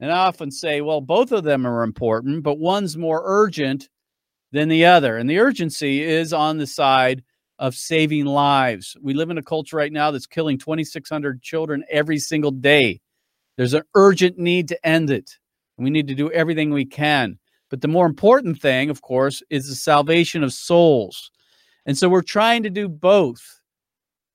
And 0.00 0.10
I 0.10 0.16
often 0.26 0.50
say, 0.50 0.80
well, 0.80 1.00
both 1.00 1.30
of 1.32 1.44
them 1.44 1.66
are 1.66 1.82
important, 1.82 2.42
but 2.42 2.58
one's 2.58 2.96
more 2.96 3.22
urgent 3.24 3.88
than 4.52 4.68
the 4.68 4.86
other. 4.86 5.18
And 5.18 5.28
the 5.28 5.38
urgency 5.38 6.02
is 6.02 6.32
on 6.32 6.56
the 6.58 6.66
side 6.66 7.22
of 7.58 7.74
saving 7.74 8.24
lives. 8.24 8.96
We 9.00 9.14
live 9.14 9.30
in 9.30 9.38
a 9.38 9.42
culture 9.42 9.76
right 9.76 9.92
now 9.92 10.10
that's 10.10 10.26
killing 10.26 10.58
2,600 10.58 11.42
children 11.42 11.84
every 11.90 12.18
single 12.18 12.50
day. 12.50 13.00
There's 13.56 13.74
an 13.74 13.84
urgent 13.94 14.38
need 14.38 14.68
to 14.68 14.86
end 14.86 15.10
it. 15.10 15.30
We 15.78 15.90
need 15.90 16.08
to 16.08 16.14
do 16.14 16.30
everything 16.30 16.70
we 16.70 16.86
can. 16.86 17.38
But 17.70 17.80
the 17.80 17.88
more 17.88 18.06
important 18.06 18.60
thing, 18.60 18.90
of 18.90 19.02
course, 19.02 19.42
is 19.50 19.68
the 19.68 19.74
salvation 19.74 20.42
of 20.42 20.52
souls. 20.52 21.30
And 21.84 21.96
so 21.96 22.08
we're 22.08 22.22
trying 22.22 22.62
to 22.62 22.70
do 22.70 22.88
both, 22.88 23.42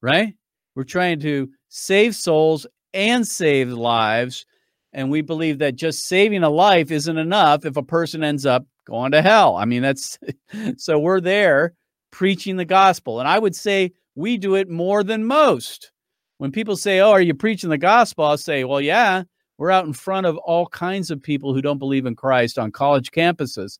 right? 0.01 0.33
We're 0.75 0.83
trying 0.83 1.19
to 1.21 1.49
save 1.69 2.15
souls 2.15 2.65
and 2.93 3.27
save 3.27 3.71
lives. 3.71 4.45
And 4.93 5.09
we 5.09 5.21
believe 5.21 5.59
that 5.59 5.75
just 5.75 6.05
saving 6.05 6.43
a 6.43 6.49
life 6.49 6.91
isn't 6.91 7.17
enough 7.17 7.65
if 7.65 7.77
a 7.77 7.83
person 7.83 8.23
ends 8.23 8.45
up 8.45 8.65
going 8.85 9.11
to 9.11 9.21
hell. 9.21 9.55
I 9.55 9.65
mean, 9.65 9.81
that's 9.81 10.19
so 10.77 10.99
we're 10.99 11.21
there 11.21 11.73
preaching 12.11 12.57
the 12.57 12.65
gospel. 12.65 13.19
And 13.19 13.27
I 13.27 13.39
would 13.39 13.55
say 13.55 13.93
we 14.15 14.37
do 14.37 14.55
it 14.55 14.69
more 14.69 15.03
than 15.03 15.25
most 15.25 15.91
when 16.37 16.51
people 16.51 16.75
say, 16.75 16.99
Oh, 16.99 17.11
are 17.11 17.21
you 17.21 17.33
preaching 17.33 17.69
the 17.69 17.77
gospel? 17.77 18.25
I'll 18.25 18.37
say, 18.37 18.63
Well, 18.63 18.81
yeah, 18.81 19.23
we're 19.57 19.71
out 19.71 19.85
in 19.85 19.93
front 19.93 20.25
of 20.25 20.37
all 20.37 20.67
kinds 20.67 21.11
of 21.11 21.21
people 21.21 21.53
who 21.53 21.61
don't 21.61 21.77
believe 21.77 22.05
in 22.05 22.15
Christ 22.15 22.57
on 22.57 22.71
college 22.71 23.11
campuses 23.11 23.77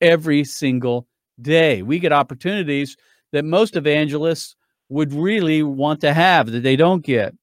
every 0.00 0.44
single 0.44 1.06
day. 1.40 1.82
We 1.82 1.98
get 1.98 2.12
opportunities 2.12 2.96
that 3.32 3.44
most 3.44 3.76
evangelists 3.76 4.56
would 4.90 5.14
really 5.14 5.62
want 5.62 6.00
to 6.02 6.12
have 6.12 6.50
that 6.52 6.62
they 6.62 6.76
don't 6.76 7.02
get. 7.02 7.34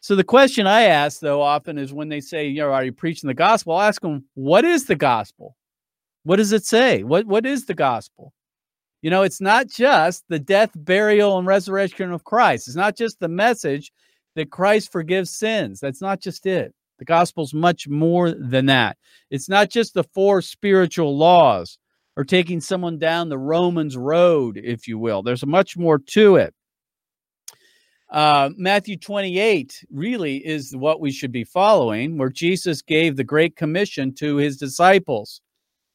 So 0.00 0.16
the 0.16 0.24
question 0.24 0.66
I 0.66 0.82
ask 0.84 1.20
though 1.20 1.42
often 1.42 1.76
is 1.76 1.92
when 1.92 2.08
they 2.08 2.20
say, 2.20 2.46
you 2.46 2.62
know, 2.62 2.72
are 2.72 2.84
you 2.84 2.92
preaching 2.92 3.28
the 3.28 3.34
gospel? 3.34 3.74
I'll 3.74 3.88
ask 3.88 4.00
them, 4.00 4.24
what 4.34 4.64
is 4.64 4.86
the 4.86 4.94
gospel? 4.94 5.56
What 6.22 6.36
does 6.36 6.52
it 6.52 6.64
say? 6.64 7.02
What 7.02 7.26
what 7.26 7.44
is 7.44 7.66
the 7.66 7.74
gospel? 7.74 8.32
You 9.02 9.10
know, 9.10 9.22
it's 9.22 9.40
not 9.40 9.68
just 9.68 10.24
the 10.28 10.38
death, 10.38 10.70
burial, 10.74 11.38
and 11.38 11.46
resurrection 11.46 12.12
of 12.12 12.24
Christ. 12.24 12.66
It's 12.66 12.76
not 12.76 12.96
just 12.96 13.20
the 13.20 13.28
message 13.28 13.92
that 14.34 14.50
Christ 14.50 14.90
forgives 14.90 15.30
sins. 15.30 15.80
That's 15.80 16.00
not 16.00 16.20
just 16.20 16.46
it. 16.46 16.74
The 16.98 17.04
gospel's 17.04 17.54
much 17.54 17.88
more 17.88 18.32
than 18.32 18.66
that. 18.66 18.96
It's 19.30 19.48
not 19.48 19.70
just 19.70 19.94
the 19.94 20.04
four 20.04 20.42
spiritual 20.42 21.16
laws 21.16 21.78
or 22.16 22.24
taking 22.24 22.60
someone 22.60 22.98
down 22.98 23.28
the 23.28 23.38
Romans 23.38 23.96
road, 23.96 24.60
if 24.62 24.88
you 24.88 24.98
will. 24.98 25.22
There's 25.22 25.46
much 25.46 25.76
more 25.76 25.98
to 25.98 26.36
it. 26.36 26.52
Uh, 28.10 28.50
Matthew 28.56 28.96
28 28.96 29.84
really 29.90 30.36
is 30.46 30.74
what 30.74 31.00
we 31.00 31.10
should 31.10 31.32
be 31.32 31.44
following, 31.44 32.16
where 32.16 32.30
Jesus 32.30 32.80
gave 32.80 33.16
the 33.16 33.24
Great 33.24 33.54
Commission 33.56 34.14
to 34.14 34.36
his 34.36 34.56
disciples 34.56 35.42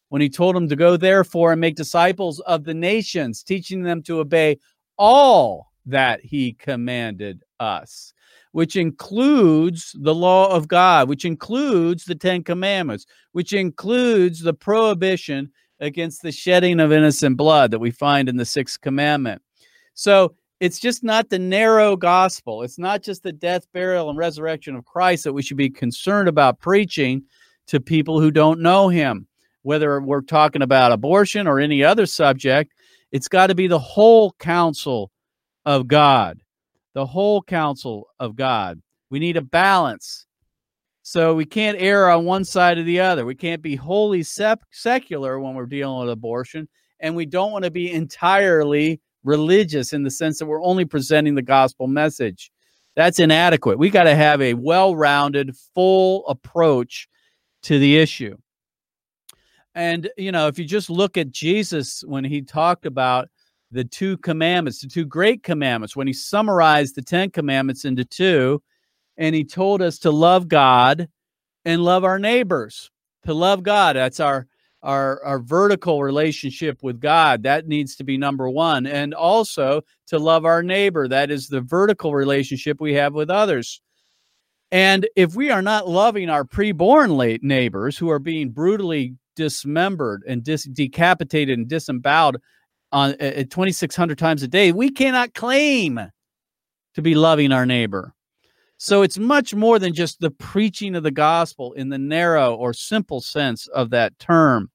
when 0.10 0.22
he 0.22 0.30
told 0.30 0.56
them 0.56 0.70
to 0.70 0.76
go, 0.76 0.96
therefore, 0.96 1.54
and 1.54 1.62
make 1.62 1.76
disciples 1.76 2.40
of 2.42 2.64
the 2.66 2.74
nations, 2.74 3.42
teaching 3.42 3.82
them 3.82 4.04
to 4.04 4.20
obey 4.20 4.60
all 4.98 5.72
that 5.88 6.24
he 6.24 6.54
commanded 6.54 7.42
us, 7.60 8.14
which 8.52 8.76
includes 8.76 9.96
the 10.00 10.14
law 10.14 10.56
of 10.56 10.68
God, 10.68 11.10
which 11.10 11.26
includes 11.26 12.06
the 12.06 12.14
Ten 12.14 12.44
Commandments, 12.44 13.08
which 13.32 13.54
includes 13.54 14.40
the 14.40 14.54
prohibition 14.54 15.52
against 15.80 16.22
the 16.22 16.32
shedding 16.32 16.80
of 16.80 16.92
innocent 16.92 17.36
blood 17.36 17.72
that 17.72 17.80
we 17.80 17.90
find 17.90 18.30
in 18.30 18.38
the 18.38 18.46
sixth 18.46 18.80
commandment. 18.82 19.42
So 19.96 20.36
it's 20.64 20.80
just 20.80 21.04
not 21.04 21.30
the 21.30 21.40
narrow 21.40 21.96
gospel. 21.96 22.64
It's 22.64 22.80
not 22.80 23.04
just 23.04 23.24
the 23.24 23.34
death, 23.34 23.68
burial, 23.74 24.10
and 24.10 24.18
resurrection 24.18 24.76
of 24.76 24.86
Christ 24.86 25.24
that 25.26 25.34
we 25.34 25.42
should 25.42 25.58
be 25.58 25.70
concerned 25.70 26.30
about 26.30 26.60
preaching 26.60 27.24
to 27.68 27.80
people 27.80 28.20
who 28.20 28.32
don't 28.32 28.62
know 28.62 28.90
him 28.90 29.28
whether 29.64 30.00
we're 30.00 30.22
talking 30.22 30.62
about 30.62 30.92
abortion 30.92 31.48
or 31.48 31.60
any 31.60 31.84
other 31.84 32.06
subject, 32.06 32.74
it's 33.12 33.28
got 33.28 33.48
to 33.48 33.56
be 33.56 33.68
the 33.68 33.80
whole 33.80 34.34
counsel 34.34 35.12
of 35.66 35.88
God. 35.88 36.42
The 36.94 37.06
whole 37.06 37.42
counsel 37.42 38.08
of 38.20 38.36
God. 38.36 38.82
We 39.10 39.20
need 39.20 39.38
a 39.38 39.42
balance. 39.42 40.28
So 41.02 41.34
we 41.34 41.46
can't 41.46 41.82
err 41.82 42.10
on 42.10 42.26
one 42.26 42.46
side 42.46 42.78
or 42.78 42.84
the 42.84 43.00
other. 43.00 43.26
We 43.26 43.36
can't 43.36 43.62
be 43.62 43.76
wholly 43.76 44.24
sep- 44.24 44.64
secular 44.72 45.40
when 45.40 45.56
we're 45.56 45.66
dealing 45.66 46.02
with 46.02 46.12
abortion, 46.12 46.68
and 47.00 47.16
we 47.16 47.26
don't 47.26 47.52
want 47.52 47.66
to 47.66 47.72
be 47.72 47.92
entirely 47.92 49.02
religious 49.24 49.94
in 49.94 50.04
the 50.04 50.12
sense 50.12 50.40
that 50.40 50.46
we're 50.46 50.64
only 50.64 50.86
presenting 50.86 51.36
the 51.36 51.42
gospel 51.42 51.88
message. 51.88 52.52
That's 52.96 53.20
inadequate. 53.20 53.80
We 53.80 53.90
got 53.90 54.04
to 54.04 54.16
have 54.16 54.42
a 54.42 54.54
well 54.54 54.96
rounded, 54.96 55.56
full 55.74 56.28
approach 56.28 57.08
to 57.64 57.80
the 57.80 57.98
issue. 57.98 58.38
And, 59.76 60.10
you 60.18 60.32
know, 60.32 60.48
if 60.48 60.60
you 60.60 60.66
just 60.66 60.90
look 60.90 61.18
at 61.18 61.32
Jesus 61.32 62.04
when 62.06 62.24
he 62.24 62.42
talked 62.42 62.86
about 62.86 63.30
the 63.72 63.84
two 63.84 64.18
commandments, 64.18 64.82
the 64.82 64.88
two 64.88 65.06
great 65.06 65.42
commandments, 65.42 65.96
when 65.96 66.06
he 66.06 66.14
summarized 66.14 66.96
the 66.96 67.02
10 67.02 67.32
commandments 67.32 67.86
into 67.86 68.06
two, 68.06 68.62
and 69.18 69.34
he 69.34 69.44
told 69.44 69.82
us 69.82 69.98
to 70.00 70.12
love 70.12 70.48
God 70.48 71.08
and 71.66 71.84
love 71.84 72.04
our 72.04 72.20
neighbors. 72.20 72.92
To 73.26 73.34
love 73.34 73.64
God, 73.64 73.96
that's 73.96 74.20
our 74.20 74.48
our 74.84 75.24
our 75.24 75.40
vertical 75.40 76.04
relationship 76.04 76.84
with 76.84 77.00
God. 77.00 77.44
That 77.44 77.68
needs 77.68 77.96
to 77.96 78.04
be 78.04 78.18
number 78.18 78.50
1. 78.50 78.86
And 78.86 79.14
also 79.14 79.82
to 80.08 80.20
love 80.20 80.46
our 80.46 80.62
neighbor, 80.62 81.08
that 81.08 81.32
is 81.32 81.48
the 81.48 81.62
vertical 81.62 82.14
relationship 82.14 82.80
we 82.80 82.94
have 82.94 83.14
with 83.14 83.30
others. 83.30 83.82
And 84.72 85.08
if 85.16 85.36
we 85.36 85.50
are 85.52 85.62
not 85.62 85.88
loving 85.88 86.30
our 86.30 86.44
preborn 86.44 87.16
late 87.16 87.44
neighbors 87.44 87.98
who 87.98 88.10
are 88.10 88.20
being 88.20 88.50
brutally 88.50 89.16
dismembered 89.36 90.24
and 90.28 90.44
dis- 90.44 90.64
decapitated 90.66 91.58
and 91.58 91.68
disemboweled 91.68 92.38
on 92.92 93.16
uh, 93.20 93.44
2600 93.50 94.18
times 94.18 94.44
a 94.44 94.48
day 94.48 94.72
we 94.72 94.90
cannot 94.90 95.34
claim 95.34 96.00
to 96.94 97.02
be 97.02 97.16
loving 97.16 97.52
our 97.52 97.66
neighbor 97.66 98.14
so 98.78 99.02
it's 99.02 99.18
much 99.18 99.56
more 99.56 99.80
than 99.80 99.94
just 99.94 100.20
the 100.20 100.30
preaching 100.30 100.96
of 100.96 101.04
the 101.04 101.12
gospel 101.12 101.74
in 101.74 101.90
the 101.90 101.98
narrow 101.98 102.54
or 102.54 102.74
simple 102.74 103.20
sense 103.20 103.68
of 103.68 103.90
that 103.90 104.18
term 104.20 104.70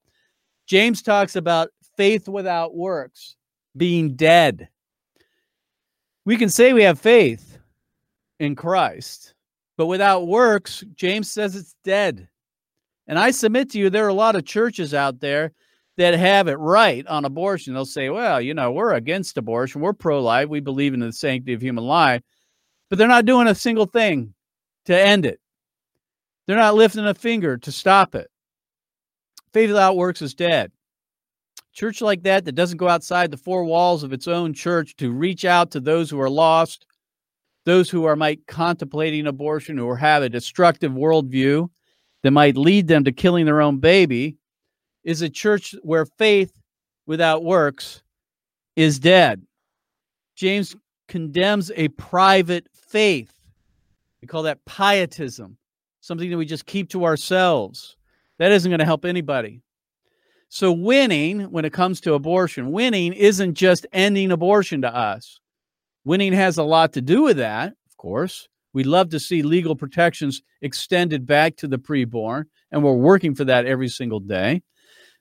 james 0.69 1.01
talks 1.01 1.35
about 1.35 1.69
faith 1.97 2.29
without 2.29 2.75
works 2.75 3.35
being 3.75 4.15
dead 4.15 4.69
we 6.25 6.37
can 6.37 6.49
say 6.49 6.71
we 6.71 6.83
have 6.83 6.99
faith 6.99 7.57
in 8.39 8.55
christ 8.55 9.33
but 9.77 9.87
without 9.87 10.27
works 10.27 10.83
james 10.95 11.29
says 11.29 11.55
it's 11.55 11.75
dead 11.83 12.29
and 13.09 13.17
I 13.17 13.31
submit 13.31 13.71
to 13.71 13.79
you, 13.79 13.89
there 13.89 14.05
are 14.05 14.09
a 14.09 14.13
lot 14.13 14.35
of 14.35 14.45
churches 14.45 14.93
out 14.93 15.19
there 15.19 15.51
that 15.97 16.13
have 16.13 16.47
it 16.47 16.59
right 16.59 17.05
on 17.07 17.25
abortion. 17.25 17.73
They'll 17.73 17.83
say, 17.83 18.09
well, 18.09 18.39
you 18.39 18.53
know, 18.53 18.71
we're 18.71 18.93
against 18.93 19.39
abortion. 19.39 19.81
We're 19.81 19.93
pro 19.93 20.21
life. 20.21 20.47
We 20.47 20.59
believe 20.59 20.93
in 20.93 20.99
the 20.99 21.11
sanctity 21.11 21.53
of 21.53 21.61
human 21.61 21.83
life. 21.83 22.21
But 22.87 22.99
they're 22.99 23.07
not 23.07 23.25
doing 23.25 23.47
a 23.47 23.55
single 23.55 23.87
thing 23.87 24.35
to 24.85 24.97
end 24.97 25.25
it. 25.25 25.39
They're 26.45 26.55
not 26.55 26.75
lifting 26.75 27.05
a 27.05 27.15
finger 27.15 27.57
to 27.57 27.71
stop 27.71 28.13
it. 28.13 28.29
Faith 29.53 29.69
without 29.69 29.95
works 29.95 30.21
is 30.21 30.33
dead. 30.33 30.71
Church 31.73 32.01
like 32.01 32.23
that, 32.23 32.45
that 32.45 32.53
doesn't 32.53 32.77
go 32.77 32.87
outside 32.87 33.31
the 33.31 33.37
four 33.37 33.63
walls 33.63 34.03
of 34.03 34.13
its 34.13 34.27
own 34.27 34.53
church 34.53 34.95
to 34.97 35.11
reach 35.11 35.45
out 35.45 35.71
to 35.71 35.79
those 35.79 36.09
who 36.09 36.19
are 36.19 36.29
lost, 36.29 36.85
those 37.65 37.89
who 37.89 38.05
are 38.05 38.15
might 38.15 38.45
contemplating 38.47 39.27
abortion 39.27 39.79
or 39.79 39.95
have 39.95 40.23
a 40.23 40.29
destructive 40.29 40.91
worldview, 40.91 41.69
that 42.23 42.31
might 42.31 42.57
lead 42.57 42.87
them 42.87 43.03
to 43.05 43.11
killing 43.11 43.45
their 43.45 43.61
own 43.61 43.79
baby 43.79 44.37
is 45.03 45.21
a 45.21 45.29
church 45.29 45.73
where 45.83 46.05
faith 46.05 46.51
without 47.05 47.43
works 47.43 48.03
is 48.75 48.99
dead. 48.99 49.41
James 50.35 50.75
condemns 51.07 51.71
a 51.75 51.87
private 51.89 52.67
faith. 52.73 53.33
We 54.21 54.27
call 54.27 54.43
that 54.43 54.63
pietism, 54.65 55.57
something 56.01 56.29
that 56.29 56.37
we 56.37 56.45
just 56.45 56.65
keep 56.65 56.89
to 56.89 57.05
ourselves. 57.05 57.95
That 58.39 58.51
isn't 58.51 58.69
going 58.69 58.79
to 58.79 58.85
help 58.85 59.05
anybody. 59.05 59.61
So, 60.47 60.71
winning 60.71 61.41
when 61.51 61.65
it 61.65 61.73
comes 61.73 62.01
to 62.01 62.15
abortion, 62.15 62.71
winning 62.71 63.13
isn't 63.13 63.53
just 63.53 63.85
ending 63.93 64.31
abortion 64.31 64.81
to 64.81 64.93
us. 64.93 65.39
Winning 66.05 66.33
has 66.33 66.57
a 66.57 66.63
lot 66.63 66.93
to 66.93 67.01
do 67.01 67.21
with 67.21 67.37
that, 67.37 67.73
of 67.87 67.97
course. 67.97 68.47
We'd 68.73 68.87
love 68.87 69.09
to 69.09 69.19
see 69.19 69.43
legal 69.43 69.75
protections 69.75 70.41
extended 70.61 71.25
back 71.27 71.55
to 71.57 71.67
the 71.67 71.77
preborn, 71.77 72.45
and 72.71 72.83
we're 72.83 72.93
working 72.93 73.35
for 73.35 73.45
that 73.45 73.65
every 73.65 73.89
single 73.89 74.19
day. 74.19 74.63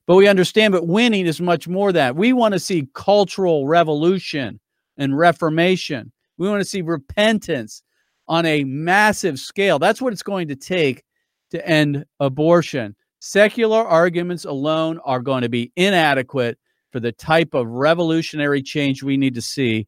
But 0.07 0.17
we 0.17 0.29
understand 0.29 0.73
that 0.73 0.87
winning 0.87 1.27
is 1.27 1.41
much 1.41 1.69
more 1.69 1.93
that. 1.93 2.17
We 2.17 2.33
want 2.33 2.53
to 2.55 2.59
see 2.59 2.89
cultural 2.95 3.67
revolution 3.67 4.61
and 4.97 5.19
reformation. 5.19 6.13
We 6.39 6.49
want 6.49 6.63
to 6.63 6.69
see 6.69 6.81
repentance 6.81 7.83
on 8.27 8.47
a 8.47 8.65
massive 8.65 9.39
scale. 9.39 9.79
That's 9.79 10.01
what 10.01 10.15
it's 10.15 10.23
going 10.23 10.49
to 10.49 10.57
take 10.57 11.03
to 11.51 11.67
end 11.67 12.07
abortion. 12.21 12.97
Secular 13.21 13.85
arguments 13.85 14.45
alone 14.45 15.01
are 15.05 15.21
going 15.21 15.43
to 15.43 15.49
be 15.49 15.73
inadequate 15.77 16.59
for 16.91 17.01
the 17.01 17.13
type 17.13 17.55
of 17.55 17.67
revolutionary 17.69 18.63
change 18.63 19.03
we 19.03 19.17
need 19.17 19.35
to 19.35 19.43
see 19.43 19.87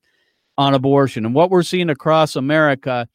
on 0.59 0.75
abortion. 0.75 1.25
And 1.25 1.35
what 1.35 1.51
we're 1.51 1.63
seeing 1.63 1.91
across 1.91 2.37
America 2.37 3.09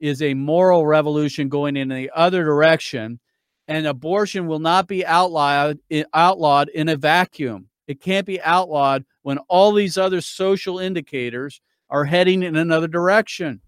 is 0.00 0.20
a 0.20 0.34
moral 0.34 0.86
revolution 0.86 1.48
going 1.48 1.76
in 1.76 1.88
the 1.88 2.10
other 2.14 2.44
direction, 2.44 3.18
and 3.66 3.86
abortion 3.86 4.46
will 4.46 4.58
not 4.58 4.86
be 4.86 5.04
outlawed 5.04 5.78
outlawed 6.12 6.68
in 6.68 6.88
a 6.90 6.96
vacuum. 6.96 7.68
It 7.86 8.00
can't 8.00 8.26
be 8.26 8.40
outlawed 8.42 9.04
when 9.22 9.38
all 9.48 9.72
these 9.72 9.96
other 9.96 10.20
social 10.20 10.78
indicators 10.78 11.60
are 11.88 12.04
heading 12.04 12.42
in 12.42 12.56
another 12.56 12.88
direction. 12.88 13.60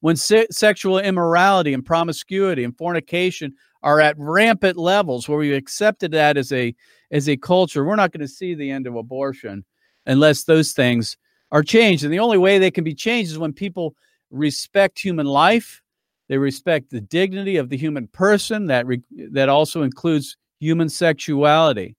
When 0.00 0.16
se- 0.16 0.48
sexual 0.50 0.98
immorality 0.98 1.74
and 1.74 1.84
promiscuity 1.84 2.64
and 2.64 2.76
fornication 2.76 3.54
are 3.82 4.00
at 4.00 4.18
rampant 4.18 4.76
levels 4.76 5.28
where 5.28 5.38
we've 5.38 5.54
accepted 5.54 6.12
that 6.12 6.36
as 6.36 6.52
a 6.52 6.74
as 7.10 7.28
a 7.28 7.36
culture, 7.36 7.84
we're 7.84 7.96
not 7.96 8.12
going 8.12 8.20
to 8.20 8.28
see 8.28 8.54
the 8.54 8.70
end 8.70 8.86
of 8.86 8.94
abortion 8.94 9.64
unless 10.06 10.44
those 10.44 10.72
things 10.72 11.16
are 11.50 11.62
changed. 11.62 12.04
And 12.04 12.12
the 12.12 12.20
only 12.20 12.38
way 12.38 12.58
they 12.58 12.70
can 12.70 12.84
be 12.84 12.94
changed 12.94 13.32
is 13.32 13.38
when 13.38 13.52
people 13.52 13.94
respect 14.30 14.98
human 14.98 15.26
life. 15.26 15.82
They 16.28 16.38
respect 16.38 16.90
the 16.90 17.00
dignity 17.00 17.56
of 17.56 17.68
the 17.68 17.76
human 17.76 18.06
person. 18.08 18.66
That 18.66 18.86
re- 18.86 19.02
that 19.32 19.48
also 19.48 19.82
includes 19.82 20.36
human 20.60 20.88
sexuality. 20.88 21.96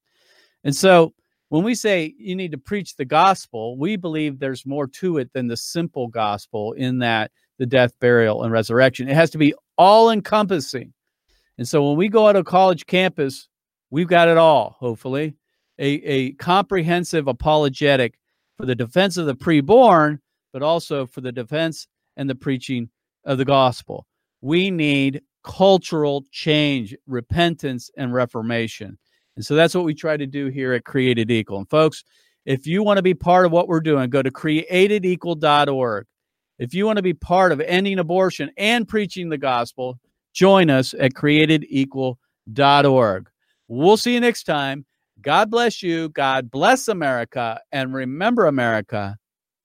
And 0.64 0.76
so, 0.76 1.14
when 1.50 1.64
we 1.64 1.76
say 1.76 2.14
you 2.18 2.36
need 2.36 2.52
to 2.52 2.58
preach 2.58 2.96
the 2.96 3.04
gospel, 3.04 3.78
we 3.78 3.98
believe 3.98 4.40
there's 4.40 4.66
more 4.66 4.88
to 4.88 5.18
it 5.18 5.34
than 5.34 5.48
the 5.48 5.58
simple 5.58 6.08
gospel. 6.08 6.72
In 6.74 7.00
that 7.00 7.32
the 7.58 7.66
death, 7.66 7.92
burial, 8.00 8.44
and 8.44 8.54
resurrection, 8.54 9.10
it 9.10 9.16
has 9.16 9.32
to 9.32 9.38
be 9.38 9.54
all 9.78 10.12
encompassing. 10.12 10.94
And 11.62 11.68
so, 11.68 11.88
when 11.88 11.96
we 11.96 12.10
go 12.10 12.28
out 12.28 12.36
of 12.36 12.46
college 12.46 12.88
campus, 12.88 13.48
we've 13.92 14.08
got 14.08 14.28
it 14.28 14.36
all. 14.36 14.78
Hopefully, 14.80 15.36
a, 15.78 15.86
a 15.86 16.32
comprehensive 16.32 17.28
apologetic 17.28 18.18
for 18.58 18.66
the 18.66 18.74
defense 18.74 19.16
of 19.16 19.28
the 19.28 19.36
preborn 19.36 20.18
but 20.54 20.64
also 20.64 21.06
for 21.06 21.22
the 21.22 21.32
defense 21.32 21.86
and 22.18 22.28
the 22.28 22.34
preaching 22.34 22.90
of 23.26 23.38
the 23.38 23.46
gospel. 23.46 24.08
We 24.42 24.72
need 24.72 25.22
cultural 25.44 26.26
change, 26.32 26.96
repentance, 27.06 27.92
and 27.96 28.12
reformation. 28.12 28.98
And 29.36 29.46
so 29.46 29.54
that's 29.54 29.76
what 29.76 29.86
we 29.86 29.94
try 29.94 30.18
to 30.18 30.26
do 30.26 30.48
here 30.48 30.74
at 30.74 30.84
Created 30.84 31.30
Equal. 31.30 31.60
And 31.60 31.70
folks, 31.70 32.04
if 32.44 32.66
you 32.66 32.82
want 32.82 32.98
to 32.98 33.04
be 33.04 33.14
part 33.14 33.46
of 33.46 33.52
what 33.52 33.68
we're 33.68 33.82
doing, 33.82 34.10
go 34.10 34.24
to 34.24 34.32
createdequal.org. 34.32 36.08
If 36.58 36.74
you 36.74 36.88
want 36.88 36.98
to 36.98 37.04
be 37.04 37.14
part 37.14 37.52
of 37.52 37.62
ending 37.62 38.00
abortion 38.00 38.50
and 38.58 38.88
preaching 38.88 39.30
the 39.30 39.38
gospel, 39.38 40.00
join 40.34 40.70
us 40.70 40.94
at 40.94 41.14
createdequal.org. 41.14 43.30
We'll 43.68 43.98
see 43.98 44.14
you 44.14 44.20
next 44.20 44.44
time. 44.44 44.86
God 45.22 45.52
bless 45.52 45.84
you. 45.84 46.10
God 46.10 46.52
bless 46.52 46.88
America. 46.88 47.60
And 47.72 47.94
remember, 47.94 48.48
America, 48.48 49.18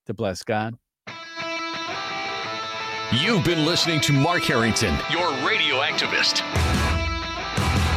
to 0.07 0.15
bless 0.15 0.43
God. 0.43 0.77
You've 3.13 3.45
been 3.45 3.65
listening 3.65 4.01
to 4.01 4.13
Mark 4.13 4.43
Harrington, 4.43 4.99
your 5.11 5.31
radio 5.47 5.77
activist. 5.77 6.43